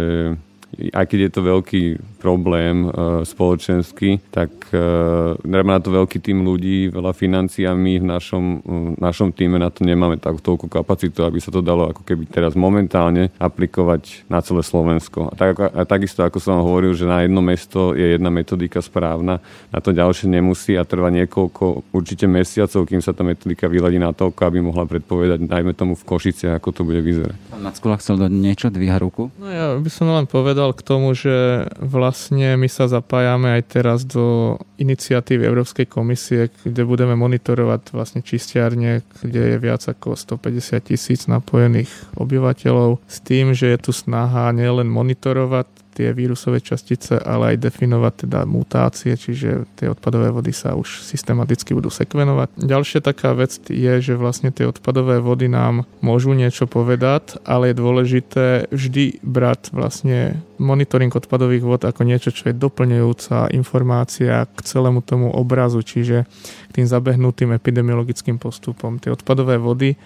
aj 0.79 1.05
keď 1.11 1.19
je 1.27 1.31
to 1.35 1.41
veľký 1.43 1.83
problém 2.23 2.87
uh, 2.87 3.23
spoločenský, 3.27 4.23
tak 4.31 4.51
uh, 4.71 5.35
na 5.43 5.79
to 5.83 5.91
veľký 5.91 6.23
tým 6.23 6.47
ľudí, 6.47 6.91
veľa 6.91 7.11
financií 7.15 7.67
a 7.67 7.75
my 7.75 7.99
v 7.99 8.07
našom, 8.07 8.45
uh, 8.63 8.91
našom 8.99 9.35
týme 9.35 9.59
na 9.59 9.75
to 9.75 9.83
nemáme 9.83 10.23
tak 10.23 10.39
toľko 10.39 10.71
kapacitu, 10.71 11.27
aby 11.27 11.43
sa 11.43 11.51
to 11.51 11.63
dalo 11.63 11.91
ako 11.91 12.07
keby 12.07 12.31
teraz 12.31 12.55
momentálne 12.55 13.35
aplikovať 13.43 14.27
na 14.31 14.39
celé 14.39 14.63
Slovensko. 14.63 15.31
A, 15.31 15.35
tak, 15.35 15.59
a 15.59 15.83
takisto, 15.83 16.23
ako 16.23 16.39
som 16.39 16.59
vám 16.59 16.67
hovoril, 16.71 16.95
že 16.95 17.11
na 17.11 17.27
jedno 17.27 17.43
mesto 17.43 17.99
je 17.99 18.15
jedna 18.15 18.31
metodika 18.31 18.79
správna, 18.79 19.43
na 19.75 19.79
to 19.83 19.91
ďalšie 19.91 20.31
nemusí 20.31 20.79
a 20.79 20.87
trvá 20.87 21.11
niekoľko 21.11 21.91
určite 21.91 22.31
mesiacov, 22.31 22.87
kým 22.87 23.03
sa 23.03 23.11
tá 23.11 23.27
metodika 23.27 23.67
vyladí 23.67 23.99
na 23.99 24.15
toľko, 24.15 24.41
aby 24.47 24.59
mohla 24.63 24.87
predpovedať, 24.87 25.43
najmä 25.43 25.75
tomu 25.75 25.99
v 25.99 26.07
Košice, 26.07 26.55
ako 26.55 26.71
to 26.71 26.83
bude 26.87 27.03
vyzerať. 27.03 27.35
Pán 27.51 27.63
Mackula 27.67 27.99
chcel 27.99 28.17
dať 28.23 28.31
niečo, 28.31 28.67
dvíha 28.71 28.99
ruku? 29.03 29.31
No 29.39 29.47
ja 29.51 29.75
by 29.75 29.91
som 29.91 30.07
len 30.11 30.27
povedal 30.27 30.68
k 30.73 30.81
tomu, 30.85 31.17
že 31.17 31.69
vlastne 31.81 32.57
my 32.57 32.69
sa 32.71 32.89
zapájame 32.91 33.59
aj 33.59 33.63
teraz 33.69 34.05
do 34.05 34.59
iniciatívy 34.79 35.45
Európskej 35.45 35.87
komisie, 35.89 36.53
kde 36.65 36.83
budeme 36.85 37.17
monitorovať 37.17 37.93
vlastne 37.93 38.21
čistiarne, 38.21 39.03
kde 39.25 39.55
je 39.55 39.57
viac 39.59 39.83
ako 39.85 40.15
150 40.15 40.89
tisíc 40.89 41.27
napojených 41.27 41.91
obyvateľov 42.17 43.01
s 43.09 43.19
tým, 43.25 43.57
že 43.57 43.75
je 43.75 43.79
tu 43.79 43.93
snaha 43.97 44.53
nielen 44.55 44.87
monitorovať 44.91 45.88
tie 45.99 46.15
vírusové 46.15 46.63
častice, 46.63 47.19
ale 47.19 47.59
aj 47.59 47.67
definovať 47.67 48.15
teda 48.23 48.47
mutácie, 48.47 49.19
čiže 49.19 49.67
tie 49.75 49.91
odpadové 49.91 50.31
vody 50.31 50.55
sa 50.55 50.79
už 50.79 51.03
systematicky 51.03 51.75
budú 51.75 51.91
sekvenovať. 51.91 52.55
Ďalšia 52.55 53.03
taká 53.03 53.35
vec 53.35 53.59
je, 53.67 53.93
že 53.99 54.15
vlastne 54.15 54.55
tie 54.55 54.71
odpadové 54.71 55.19
vody 55.19 55.51
nám 55.51 55.91
môžu 55.99 56.39
niečo 56.39 56.71
povedať, 56.71 57.43
ale 57.43 57.75
je 57.75 57.83
dôležité 57.83 58.47
vždy 58.71 59.19
brať 59.27 59.75
vlastne 59.75 60.39
monitoring 60.63 61.11
odpadových 61.11 61.67
vod 61.67 61.83
ako 61.83 62.07
niečo, 62.07 62.31
čo 62.31 62.55
je 62.55 62.55
doplňujúca 62.55 63.51
informácia 63.51 64.47
k 64.47 64.59
celému 64.63 65.03
tomu 65.03 65.35
obrazu, 65.35 65.83
čiže 65.83 66.31
k 66.71 66.73
tým 66.79 66.87
zabehnutým 66.87 67.51
epidemiologickým 67.59 68.39
postupom. 68.39 69.03
Tie 69.03 69.11
odpadové 69.11 69.59
vody 69.59 69.99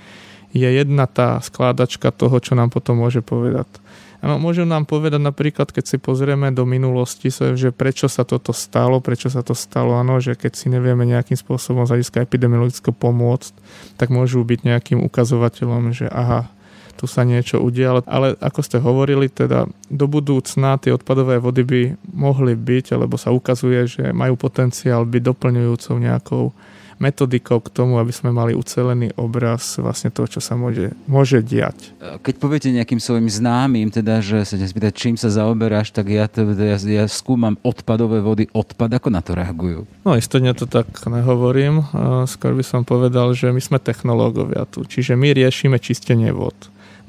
je 0.52 0.68
jedna 0.68 1.08
tá 1.08 1.40
skládačka 1.40 2.12
toho, 2.12 2.36
čo 2.40 2.52
nám 2.52 2.68
potom 2.68 3.00
môže 3.00 3.24
povedať. 3.24 3.81
Áno, 4.22 4.38
môžu 4.38 4.62
nám 4.62 4.86
povedať 4.86 5.18
napríklad, 5.18 5.74
keď 5.74 5.84
si 5.84 5.96
pozrieme 5.98 6.54
do 6.54 6.62
minulosti, 6.62 7.26
že 7.34 7.74
prečo 7.74 8.06
sa 8.06 8.22
toto 8.22 8.54
stalo, 8.54 9.02
prečo 9.02 9.26
sa 9.26 9.42
to 9.42 9.50
stalo, 9.50 9.98
áno, 9.98 10.22
že 10.22 10.38
keď 10.38 10.52
si 10.54 10.70
nevieme 10.70 11.02
nejakým 11.02 11.34
spôsobom 11.34 11.82
z 11.82 11.98
hľadiska 11.98 12.22
epidemiologického 12.22 12.94
pomôcť, 12.94 13.50
tak 13.98 14.14
môžu 14.14 14.46
byť 14.46 14.60
nejakým 14.62 15.02
ukazovateľom, 15.02 15.90
že 15.90 16.06
aha, 16.06 16.46
tu 16.94 17.10
sa 17.10 17.26
niečo 17.26 17.58
udialo. 17.58 18.06
Ale 18.06 18.38
ako 18.38 18.60
ste 18.62 18.78
hovorili, 18.78 19.26
teda 19.26 19.66
do 19.90 20.06
budúcna 20.06 20.78
tie 20.78 20.94
odpadové 20.94 21.42
vody 21.42 21.66
by 21.66 21.80
mohli 22.14 22.54
byť, 22.54 22.94
alebo 22.94 23.18
sa 23.18 23.34
ukazuje, 23.34 23.90
že 23.90 24.14
majú 24.14 24.38
potenciál 24.38 25.02
byť 25.02 25.22
doplňujúcou 25.34 25.98
nejakou 25.98 26.54
metodikou 27.02 27.58
k 27.58 27.74
tomu, 27.74 27.98
aby 27.98 28.14
sme 28.14 28.30
mali 28.30 28.54
ucelený 28.54 29.18
obraz 29.18 29.82
vlastne 29.82 30.14
toho, 30.14 30.30
čo 30.30 30.38
sa 30.38 30.54
môže, 30.54 30.94
môže 31.10 31.42
diať. 31.42 31.90
Keď 31.98 32.34
poviete 32.38 32.70
nejakým 32.70 33.02
svojim 33.02 33.26
známym, 33.26 33.90
teda, 33.90 34.22
že 34.22 34.46
sa 34.46 34.54
ťa 34.54 34.70
spýtať, 34.70 34.92
čím 34.94 35.14
sa 35.18 35.34
zaoberáš, 35.34 35.90
tak 35.90 36.06
ja, 36.14 36.30
ja, 36.30 36.78
ja 36.78 37.04
skúmam 37.10 37.58
odpadové 37.66 38.22
vody, 38.22 38.46
odpad, 38.54 39.02
ako 39.02 39.08
na 39.10 39.18
to 39.18 39.34
reagujú? 39.34 39.82
No 40.06 40.14
istotne 40.14 40.54
to 40.54 40.70
tak 40.70 40.86
nehovorím. 41.02 41.82
Skôr 42.30 42.54
by 42.54 42.62
som 42.62 42.86
povedal, 42.86 43.34
že 43.34 43.50
my 43.50 43.58
sme 43.58 43.82
technológovia 43.82 44.62
tu, 44.70 44.86
čiže 44.86 45.18
my 45.18 45.34
riešime 45.34 45.82
čistenie 45.82 46.30
vod. 46.30 46.54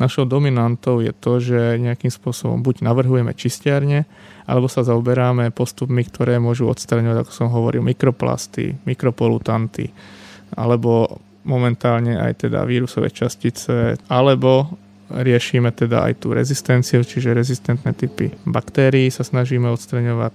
Našou 0.01 0.25
dominantou 0.25 0.99
je 1.05 1.13
to, 1.13 1.37
že 1.37 1.77
nejakým 1.77 2.09
spôsobom 2.09 2.65
buď 2.65 2.81
navrhujeme 2.81 3.33
čistiarne, 3.37 4.09
alebo 4.49 4.67
sa 4.67 4.81
zaoberáme 4.81 5.53
postupmi, 5.53 6.03
ktoré 6.03 6.41
môžu 6.41 6.67
odstraňovať, 6.67 7.23
ako 7.23 7.31
som 7.31 7.47
hovoril, 7.53 7.85
mikroplasty, 7.85 8.83
mikropolutanty, 8.83 9.93
alebo 10.57 11.21
momentálne 11.43 12.17
aj 12.17 12.47
teda 12.47 12.63
vírusové 12.63 13.11
častice, 13.11 13.99
alebo 14.07 14.79
riešime 15.13 15.69
teda 15.69 16.09
aj 16.09 16.13
tú 16.25 16.33
rezistenciu, 16.33 17.05
čiže 17.05 17.37
rezistentné 17.37 17.93
typy 17.93 18.33
baktérií 18.47 19.11
sa 19.13 19.21
snažíme 19.21 19.69
odstraňovať. 19.69 20.33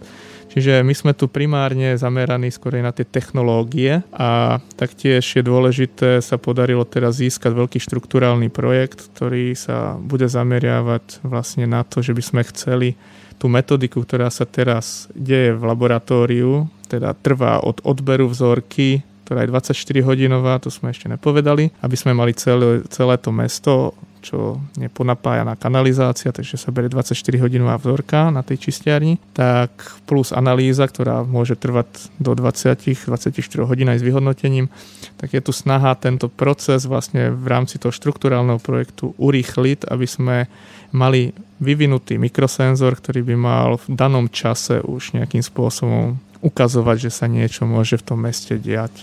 Čiže 0.49 0.81
my 0.81 0.95
sme 0.97 1.13
tu 1.13 1.29
primárne 1.29 1.93
zameraní 2.01 2.49
skôr 2.49 2.81
na 2.81 2.89
tie 2.89 3.05
technológie 3.05 4.01
a 4.17 4.59
taktiež 4.81 5.21
je 5.23 5.45
dôležité, 5.45 6.25
sa 6.25 6.41
podarilo 6.41 6.89
teraz 6.89 7.21
získať 7.21 7.53
veľký 7.53 7.79
štruktúrálny 7.79 8.49
projekt, 8.49 9.13
ktorý 9.13 9.53
sa 9.53 10.01
bude 10.01 10.25
zameriavať 10.25 11.21
vlastne 11.21 11.69
na 11.69 11.85
to, 11.85 12.01
že 12.01 12.17
by 12.17 12.23
sme 12.25 12.43
chceli 12.49 12.97
tú 13.37 13.47
metodiku, 13.47 14.03
ktorá 14.03 14.33
sa 14.33 14.49
teraz 14.49 15.07
deje 15.15 15.55
v 15.55 15.63
laboratóriu, 15.63 16.67
teda 16.91 17.15
trvá 17.15 17.61
od 17.61 17.85
odberu 17.85 18.27
vzorky, 18.27 19.05
ktorá 19.29 19.45
je 19.45 19.53
24 19.53 20.09
hodinová, 20.09 20.57
to 20.57 20.73
sme 20.73 20.89
ešte 20.89 21.05
nepovedali, 21.13 21.69
aby 21.85 21.97
sme 22.01 22.17
mali 22.17 22.33
celé, 22.33 22.81
celé 22.89 23.21
to 23.21 23.29
mesto 23.29 23.93
čo 24.21 24.59
je 24.77 24.91
ponapájaná 24.91 25.55
kanalizácia, 25.55 26.35
takže 26.35 26.59
sa 26.59 26.75
berie 26.75 26.91
24 26.91 27.15
hodinová 27.39 27.79
vzorka 27.79 28.29
na 28.29 28.43
tej 28.43 28.69
čistiarni, 28.69 29.19
tak 29.33 29.71
plus 30.05 30.35
analýza, 30.35 30.87
ktorá 30.87 31.23
môže 31.23 31.55
trvať 31.55 32.13
do 32.19 32.35
20-24 32.35 33.09
hodín 33.65 33.89
aj 33.91 33.99
s 34.03 34.07
vyhodnotením, 34.07 34.67
tak 35.19 35.35
je 35.35 35.43
tu 35.43 35.51
snaha 35.55 35.95
tento 35.99 36.31
proces 36.31 36.87
vlastne 36.87 37.31
v 37.35 37.47
rámci 37.47 37.79
toho 37.79 37.95
štruktúrálneho 37.95 38.63
projektu 38.63 39.15
urýchliť, 39.19 39.89
aby 39.89 40.07
sme 40.07 40.37
mali 40.95 41.37
vyvinutý 41.59 42.17
mikrosenzor, 42.17 42.97
ktorý 42.97 43.27
by 43.27 43.37
mal 43.37 43.69
v 43.83 43.87
danom 43.93 44.31
čase 44.31 44.81
už 44.81 45.19
nejakým 45.19 45.43
spôsobom 45.43 46.17
ukazovať, 46.39 47.11
že 47.11 47.11
sa 47.11 47.27
niečo 47.27 47.67
môže 47.67 47.99
v 47.99 48.07
tom 48.15 48.23
meste 48.23 48.55
diať. 48.55 48.95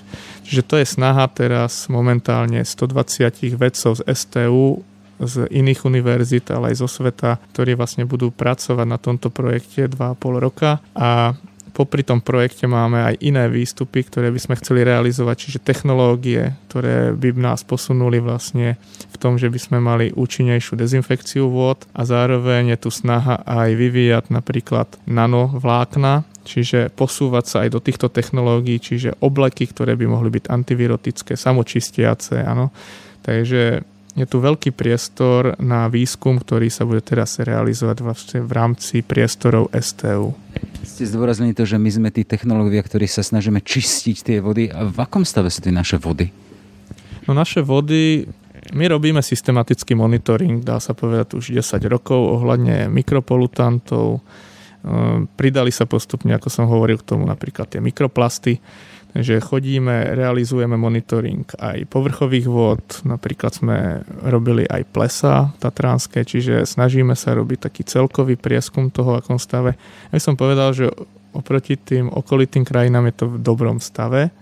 Čiže 0.48 0.62
to 0.64 0.76
je 0.80 0.88
snaha 0.88 1.28
teraz 1.28 1.92
momentálne 1.92 2.64
120 2.64 3.60
vedcov 3.60 3.92
z 4.00 4.02
STU 4.08 4.88
z 5.20 5.48
iných 5.48 5.88
univerzít, 5.88 6.52
ale 6.52 6.74
aj 6.74 6.84
zo 6.84 6.90
sveta, 6.90 7.40
ktorí 7.56 7.76
vlastne 7.80 8.04
budú 8.04 8.32
pracovať 8.32 8.88
na 8.88 9.00
tomto 9.00 9.32
projekte 9.32 9.88
2,5 9.88 10.44
roka 10.44 10.84
a 10.96 11.36
popri 11.76 12.08
tom 12.08 12.24
projekte 12.24 12.72
máme 12.72 13.04
aj 13.04 13.16
iné 13.20 13.52
výstupy, 13.52 14.08
ktoré 14.08 14.32
by 14.32 14.40
sme 14.40 14.56
chceli 14.56 14.88
realizovať, 14.88 15.36
čiže 15.36 15.60
technológie, 15.68 16.56
ktoré 16.72 17.12
by 17.12 17.36
nás 17.36 17.68
posunuli 17.68 18.24
vlastne 18.24 18.80
v 19.12 19.18
tom, 19.20 19.36
že 19.36 19.52
by 19.52 19.60
sme 19.60 19.78
mali 19.84 20.16
účinnejšiu 20.16 20.80
dezinfekciu 20.80 21.52
vôd 21.52 21.84
a 21.92 22.08
zároveň 22.08 22.72
je 22.74 22.88
tu 22.88 22.90
snaha 22.96 23.44
aj 23.44 23.76
vyvíjať 23.76 24.32
napríklad 24.32 24.88
nanovlákna, 25.04 26.24
čiže 26.48 26.96
posúvať 26.96 27.46
sa 27.46 27.58
aj 27.68 27.70
do 27.76 27.84
týchto 27.84 28.08
technológií, 28.08 28.80
čiže 28.80 29.20
obleky, 29.20 29.68
ktoré 29.68 30.00
by 30.00 30.08
mohli 30.08 30.32
byť 30.32 30.48
antivirotické, 30.48 31.36
samočistiace, 31.36 32.40
áno. 32.40 32.72
Takže 33.26 33.84
je 34.16 34.24
tu 34.24 34.40
veľký 34.40 34.72
priestor 34.72 35.60
na 35.60 35.92
výskum, 35.92 36.40
ktorý 36.40 36.72
sa 36.72 36.88
bude 36.88 37.04
teraz 37.04 37.36
realizovať 37.36 37.98
vlastne 38.00 38.40
v 38.48 38.52
rámci 38.56 39.04
priestorov 39.04 39.68
STU. 39.76 40.32
Ste 40.88 41.04
zdôraznili 41.04 41.52
to, 41.52 41.68
že 41.68 41.76
my 41.76 41.90
sme 41.92 42.10
tí 42.16 42.24
technológovia, 42.24 42.80
ktorí 42.80 43.12
sa 43.12 43.28
snažíme 43.28 43.60
čistiť 43.60 44.18
tie 44.24 44.38
vody. 44.40 44.72
A 44.72 44.88
v 44.88 44.98
akom 45.04 45.28
stave 45.28 45.52
sú 45.52 45.60
tie 45.60 45.76
naše 45.76 46.00
vody? 46.00 46.32
No 47.28 47.36
naše 47.36 47.60
vody, 47.60 48.24
my 48.72 48.88
robíme 48.88 49.20
systematický 49.20 50.00
monitoring, 50.00 50.64
dá 50.64 50.80
sa 50.80 50.96
povedať 50.96 51.36
už 51.36 51.52
10 51.52 51.76
rokov 51.92 52.18
ohľadne 52.40 52.88
mikropolutantov. 52.88 54.24
Ehm, 54.86 55.28
pridali 55.36 55.76
sa 55.76 55.84
postupne, 55.84 56.32
ako 56.40 56.48
som 56.48 56.72
hovoril, 56.72 57.04
k 57.04 57.10
tomu 57.14 57.28
napríklad 57.28 57.68
tie 57.68 57.84
mikroplasty 57.84 58.64
že 59.16 59.40
chodíme, 59.40 60.12
realizujeme 60.12 60.76
monitoring 60.76 61.48
aj 61.56 61.88
povrchových 61.88 62.48
vod, 62.52 62.84
napríklad 63.08 63.52
sme 63.56 63.78
robili 64.28 64.68
aj 64.68 64.84
plesa 64.92 65.56
tatranské, 65.64 66.28
čiže 66.28 66.68
snažíme 66.68 67.16
sa 67.16 67.32
robiť 67.32 67.72
taký 67.72 67.88
celkový 67.88 68.36
prieskum 68.36 68.92
toho, 68.92 69.16
akom 69.16 69.40
stave. 69.40 69.80
Ja 70.12 70.20
som 70.20 70.36
povedal, 70.36 70.76
že 70.76 70.92
oproti 71.32 71.80
tým 71.80 72.12
okolitým 72.12 72.68
krajinám 72.68 73.08
je 73.12 73.16
to 73.16 73.26
v 73.32 73.40
dobrom 73.40 73.80
stave, 73.80 74.36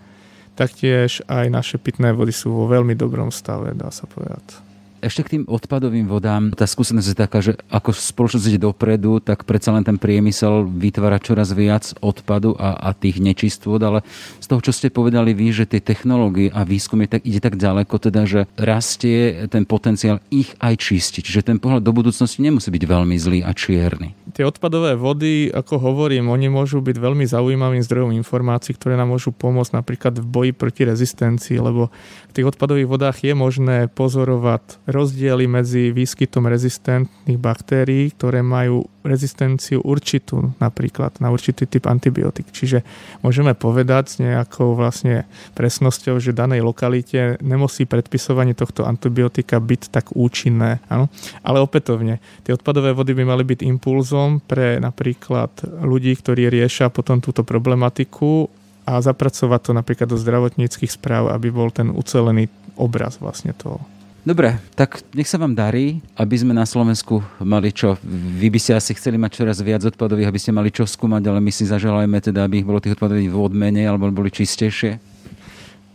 taktiež 0.58 1.22
aj 1.30 1.54
naše 1.54 1.78
pitné 1.78 2.10
vody 2.14 2.34
sú 2.34 2.54
vo 2.54 2.66
veľmi 2.66 2.98
dobrom 2.98 3.30
stave, 3.30 3.78
dá 3.78 3.94
sa 3.94 4.10
povedať. 4.10 4.73
Ešte 5.04 5.28
k 5.28 5.32
tým 5.36 5.44
odpadovým 5.52 6.08
vodám. 6.08 6.56
Tá 6.56 6.64
skúsenosť 6.64 7.08
je 7.12 7.18
taká, 7.20 7.44
že 7.44 7.60
ako 7.68 7.92
spoločnosť 7.92 8.48
ide 8.48 8.64
dopredu, 8.64 9.20
tak 9.20 9.44
predsa 9.44 9.76
len 9.76 9.84
ten 9.84 10.00
priemysel 10.00 10.64
vytvára 10.64 11.20
čoraz 11.20 11.52
viac 11.52 11.92
odpadu 12.00 12.56
a, 12.56 12.80
a 12.80 12.96
tých 12.96 13.20
nečistôt, 13.20 13.84
ale 13.84 14.00
z 14.40 14.48
toho, 14.48 14.64
čo 14.64 14.72
ste 14.72 14.88
povedali 14.88 15.36
vy, 15.36 15.52
že 15.52 15.68
tie 15.68 15.84
technológie 15.84 16.48
a 16.48 16.64
výskum 16.64 17.04
je 17.04 17.20
tak, 17.20 17.28
ide 17.28 17.44
tak 17.44 17.60
ďaleko, 17.60 18.00
teda, 18.00 18.24
že 18.24 18.48
rastie 18.56 19.44
ten 19.52 19.68
potenciál 19.68 20.24
ich 20.32 20.56
aj 20.64 20.80
čistiť. 20.80 21.20
Čiže 21.20 21.52
ten 21.52 21.60
pohľad 21.60 21.84
do 21.84 21.92
budúcnosti 21.92 22.40
nemusí 22.40 22.72
byť 22.72 22.84
veľmi 22.88 23.16
zlý 23.20 23.44
a 23.44 23.52
čierny. 23.52 24.16
Tie 24.32 24.48
odpadové 24.48 24.96
vody, 24.96 25.52
ako 25.52 25.84
hovorím, 25.84 26.32
oni 26.32 26.48
môžu 26.48 26.80
byť 26.80 26.96
veľmi 26.96 27.28
zaujímavým 27.28 27.84
zdrojom 27.84 28.16
informácií, 28.16 28.74
ktoré 28.74 28.96
nám 28.96 29.12
môžu 29.12 29.36
pomôcť 29.36 29.76
napríklad 29.76 30.16
v 30.18 30.26
boji 30.26 30.52
proti 30.56 30.88
rezistencii, 30.88 31.60
lebo 31.60 31.92
v 32.32 32.34
tých 32.34 32.50
odpadových 32.56 32.88
vodách 32.88 33.18
je 33.22 33.34
možné 33.36 33.92
pozorovať 33.92 34.80
rozdiely 34.94 35.50
medzi 35.50 35.90
výskytom 35.90 36.46
rezistentných 36.46 37.42
baktérií, 37.42 38.14
ktoré 38.14 38.46
majú 38.46 38.86
rezistenciu 39.04 39.84
určitú, 39.84 40.56
napríklad 40.62 41.20
na 41.20 41.34
určitý 41.34 41.68
typ 41.68 41.90
antibiotik. 41.90 42.48
Čiže 42.54 42.86
môžeme 43.20 43.52
povedať 43.58 44.04
s 44.08 44.16
nejakou 44.22 44.78
vlastne 44.78 45.28
presnosťou, 45.58 46.22
že 46.24 46.32
danej 46.32 46.64
lokalite 46.64 47.36
nemusí 47.44 47.84
predpisovanie 47.84 48.56
tohto 48.56 48.88
antibiotika 48.88 49.60
byť 49.60 49.82
tak 49.92 50.06
účinné. 50.16 50.80
Áno? 50.88 51.12
Ale 51.44 51.60
opätovne, 51.60 52.24
tie 52.48 52.56
odpadové 52.56 52.96
vody 52.96 53.12
by 53.18 53.24
mali 53.28 53.44
byť 53.44 53.60
impulzom 53.66 54.40
pre 54.40 54.80
napríklad 54.80 55.52
ľudí, 55.84 56.16
ktorí 56.16 56.48
riešia 56.48 56.88
potom 56.88 57.20
túto 57.20 57.44
problematiku 57.44 58.48
a 58.84 59.00
zapracovať 59.00 59.60
to 59.64 59.72
napríklad 59.76 60.08
do 60.12 60.20
zdravotníckých 60.20 60.92
správ, 60.92 61.32
aby 61.32 61.52
bol 61.52 61.72
ten 61.72 61.92
ucelený 61.92 62.52
obraz 62.76 63.20
vlastne 63.20 63.56
toho. 63.56 63.80
Dobre, 64.24 64.56
tak 64.80 65.04
nech 65.12 65.28
sa 65.28 65.36
vám 65.36 65.52
darí, 65.52 66.00
aby 66.16 66.36
sme 66.40 66.56
na 66.56 66.64
Slovensku 66.64 67.20
mali 67.44 67.76
čo. 67.76 68.00
Vy 68.08 68.48
by 68.48 68.60
ste 68.60 68.72
asi 68.80 68.96
chceli 68.96 69.20
mať 69.20 69.44
čoraz 69.44 69.60
viac 69.60 69.84
odpadových, 69.84 70.32
aby 70.32 70.40
ste 70.40 70.56
mali 70.56 70.72
čo 70.72 70.88
skúmať, 70.88 71.28
ale 71.28 71.44
my 71.44 71.52
si 71.52 71.68
zaželajme 71.68 72.24
teda, 72.24 72.48
aby 72.48 72.64
ich 72.64 72.68
bolo 72.68 72.80
tých 72.80 72.96
odpadových 72.96 73.28
vôd 73.28 73.52
menej 73.52 73.92
alebo 73.92 74.08
boli 74.16 74.32
čistejšie. 74.32 74.96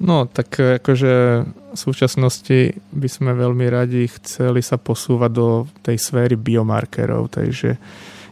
No, 0.05 0.29
tak 0.29 0.61
akože 0.61 1.13
v 1.73 1.79
súčasnosti 1.79 2.77
by 2.93 3.09
sme 3.09 3.33
veľmi 3.33 3.65
radi 3.73 4.05
chceli 4.21 4.61
sa 4.61 4.77
posúvať 4.77 5.31
do 5.33 5.65
tej 5.81 5.97
sféry 5.97 6.37
biomarkerov, 6.37 7.33
takže 7.33 7.81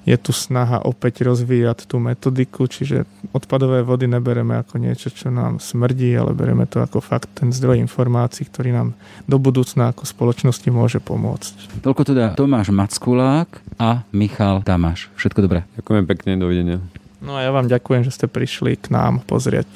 je 0.07 0.15
tu 0.15 0.31
snaha 0.31 0.79
opäť 0.87 1.27
rozvíjať 1.27 1.91
tú 1.91 1.99
metodiku, 1.99 2.71
čiže 2.71 3.03
odpadové 3.35 3.83
vody 3.83 4.07
nebereme 4.07 4.55
ako 4.63 4.79
niečo, 4.79 5.11
čo 5.11 5.35
nám 5.35 5.59
smrdí, 5.59 6.15
ale 6.15 6.31
bereme 6.31 6.65
to 6.71 6.79
ako 6.79 7.03
fakt 7.03 7.27
ten 7.35 7.51
zdroj 7.51 7.83
informácií, 7.83 8.47
ktorý 8.47 8.71
nám 8.71 8.89
do 9.27 9.37
budúcna 9.43 9.91
ako 9.91 10.07
spoločnosti 10.07 10.69
môže 10.71 11.03
pomôcť. 11.03 11.83
Toľko 11.83 12.03
teda 12.07 12.25
Tomáš 12.39 12.71
Mackulák 12.71 13.51
a 13.83 14.07
Michal 14.15 14.63
Tamáš. 14.63 15.11
Všetko 15.19 15.43
dobré. 15.43 15.67
Ďakujem 15.75 16.05
pekne, 16.07 16.31
dovidenia. 16.39 16.79
No 17.19 17.35
a 17.35 17.43
ja 17.43 17.51
vám 17.51 17.67
ďakujem, 17.67 18.07
že 18.07 18.15
ste 18.15 18.31
prišli 18.31 18.79
k 18.79 18.95
nám 18.95 19.27
pozrieť. 19.27 19.67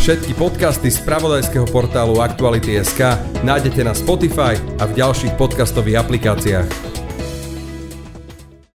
Všetky 0.00 0.38
podcasty 0.38 0.88
z 0.88 1.02
pravodajského 1.02 1.66
portálu 1.68 2.22
Aktuality.sk 2.22 3.20
nájdete 3.42 3.82
na 3.82 3.90
Spotify 3.92 4.54
a 4.78 4.86
v 4.86 5.02
ďalších 5.02 5.34
podcastových 5.34 6.06
aplikáciách. 6.06 6.95